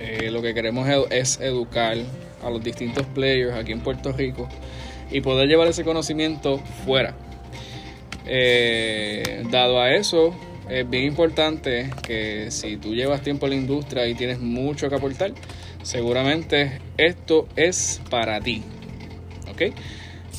eh, 0.00 0.30
lo 0.32 0.42
que 0.42 0.52
queremos 0.52 0.88
es 1.10 1.40
educar 1.40 1.96
a 2.42 2.50
los 2.50 2.64
distintos 2.64 3.06
players 3.06 3.54
aquí 3.54 3.70
en 3.70 3.80
Puerto 3.80 4.10
Rico 4.10 4.48
y 5.12 5.20
poder 5.20 5.48
llevar 5.48 5.68
ese 5.68 5.84
conocimiento 5.84 6.58
fuera. 6.84 7.14
Eh, 8.26 9.44
dado 9.50 9.80
a 9.80 9.94
eso, 9.94 10.34
es 10.68 10.88
bien 10.88 11.04
importante 11.04 11.90
que 12.02 12.50
si 12.50 12.76
tú 12.76 12.94
llevas 12.94 13.22
tiempo 13.22 13.46
en 13.46 13.50
la 13.50 13.56
industria 13.56 14.06
y 14.06 14.14
tienes 14.14 14.40
mucho 14.40 14.88
que 14.88 14.94
aportar, 14.94 15.32
seguramente 15.82 16.80
esto 16.96 17.48
es 17.56 18.00
para 18.10 18.40
ti. 18.40 18.62
¿Ok? 19.50 19.62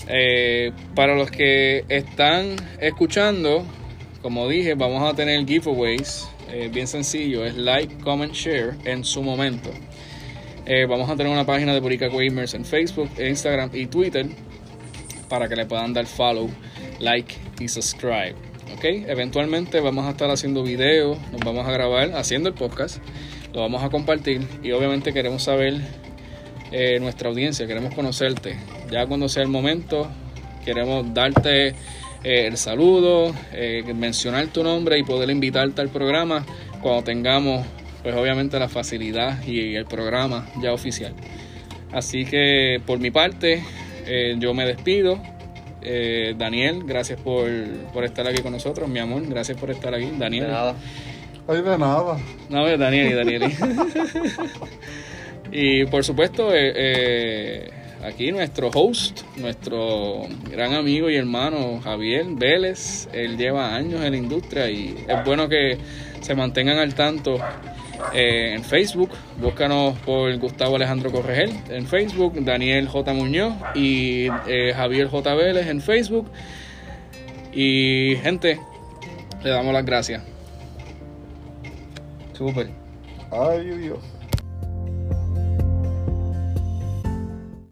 Eh, 0.08 0.72
para 0.94 1.16
los 1.16 1.32
que 1.32 1.86
están 1.90 2.56
escuchando, 2.80 3.66
como 4.22 4.48
dije, 4.48 4.74
vamos 4.76 5.02
a 5.04 5.16
tener 5.16 5.46
giveaways. 5.46 6.28
eh, 6.52 6.70
bien 6.72 6.88
sencillo, 6.88 7.44
es 7.44 7.56
like, 7.56 7.98
comment, 8.04 8.34
share 8.34 8.76
en 8.86 9.04
su 9.04 9.22
momento. 9.24 9.72
Eh, 10.66 10.86
vamos 10.88 11.10
a 11.10 11.16
tener 11.16 11.32
una 11.32 11.46
página 11.46 11.74
de 11.74 11.80
Borica 11.80 12.08
Gamers 12.08 12.54
en 12.54 12.66
Facebook, 12.66 13.10
Instagram 13.20 13.72
y 13.74 13.88
Twitter 13.88 14.26
para 15.28 15.48
que 15.48 15.56
le 15.56 15.66
puedan 15.66 15.94
dar 15.94 16.06
follow, 16.06 16.50
like 17.00 17.36
y 17.60 17.68
subscribe. 17.68 18.36
¿ok? 18.74 18.84
Eventualmente 19.08 19.80
vamos 19.80 20.06
a 20.06 20.12
estar 20.12 20.30
haciendo 20.30 20.64
videos, 20.64 21.18
nos 21.32 21.42
vamos 21.42 21.68
a 21.68 21.72
grabar 21.72 22.12
haciendo 22.16 22.50
el 22.50 22.56
podcast, 22.56 22.98
lo 23.54 23.62
vamos 23.62 23.84
a 23.84 23.90
compartir 23.90 24.48
y 24.64 24.72
obviamente 24.72 25.14
queremos 25.14 25.44
saber 25.44 25.82
eh, 26.72 27.00
nuestra 27.00 27.30
audiencia, 27.30 27.68
queremos 27.68 27.94
conocerte. 27.94 28.58
Ya 28.92 29.06
cuando 29.06 29.30
sea 29.30 29.44
el 29.44 29.50
momento, 29.50 30.08
queremos 30.64 31.14
darte 31.14 31.70
eh, 31.70 31.74
el 32.24 32.58
saludo, 32.58 33.34
eh, 33.54 33.84
mencionar 33.96 34.48
tu 34.48 34.64
nombre 34.64 34.98
y 34.98 35.04
poder 35.04 35.30
invitarte 35.30 35.82
al 35.82 35.90
programa 35.90 36.46
cuando 36.82 37.04
tengamos, 37.04 37.66
pues 38.04 38.16
obviamente 38.16 38.60
la 38.60 38.68
facilidad 38.68 39.44
y 39.46 39.76
el 39.76 39.86
programa 39.86 40.48
ya 40.62 40.74
oficial. 40.74 41.14
Así 41.92 42.26
que 42.26 42.82
por 42.86 43.00
mi 43.00 43.10
parte, 43.10 43.64
yo 44.38 44.54
me 44.54 44.66
despido. 44.66 45.22
Eh, 45.88 46.34
Daniel, 46.36 46.84
gracias 46.84 47.20
por, 47.20 47.48
por 47.94 48.04
estar 48.04 48.28
aquí 48.28 48.42
con 48.42 48.52
nosotros, 48.52 48.90
mi 48.90 48.98
amor, 48.98 49.22
gracias 49.28 49.56
por 49.58 49.70
estar 49.70 49.94
aquí. 49.94 50.10
Daniel. 50.18 50.46
De 50.46 50.52
nada. 50.52 50.76
Ay, 51.48 51.62
de 51.62 51.78
nada. 51.78 52.18
No, 52.50 52.78
Daniel 52.78 53.12
y 53.12 53.14
Daniel. 53.14 53.44
y 55.52 55.86
por 55.86 56.04
supuesto, 56.04 56.52
eh, 56.56 56.74
eh, 56.76 57.70
aquí 58.04 58.32
nuestro 58.32 58.70
host, 58.74 59.22
nuestro 59.38 60.24
gran 60.50 60.74
amigo 60.74 61.08
y 61.08 61.18
hermano 61.18 61.80
Javier 61.84 62.26
Vélez, 62.30 63.08
él 63.14 63.38
lleva 63.38 63.76
años 63.76 64.04
en 64.04 64.12
la 64.12 64.18
industria 64.18 64.68
y 64.72 64.96
es 65.08 65.24
bueno 65.24 65.48
que 65.48 65.78
se 66.22 66.34
mantengan 66.34 66.80
al 66.80 66.96
tanto 66.96 67.38
eh, 68.14 68.54
en 68.54 68.64
Facebook. 68.64 69.10
Búscanos 69.40 69.98
por 70.00 70.36
Gustavo 70.38 70.76
Alejandro 70.76 71.12
Corregel 71.12 71.52
en 71.70 71.88
Facebook, 71.88 72.34
Daniel 72.44 72.88
J. 72.88 73.14
Muñoz 73.14 73.54
y 73.74 74.28
eh, 74.48 74.74
Javier 74.76 75.08
J. 75.08 75.34
Vélez 75.36 75.68
en 75.68 75.82
Facebook. 75.82 76.30
Y 77.54 78.16
gente, 78.22 78.60
le 79.44 79.50
damos 79.50 79.74
las 79.74 79.86
gracias. 79.86 80.24
Súper. 82.34 82.70
Ay, 83.32 83.70
Dios. 83.78 84.15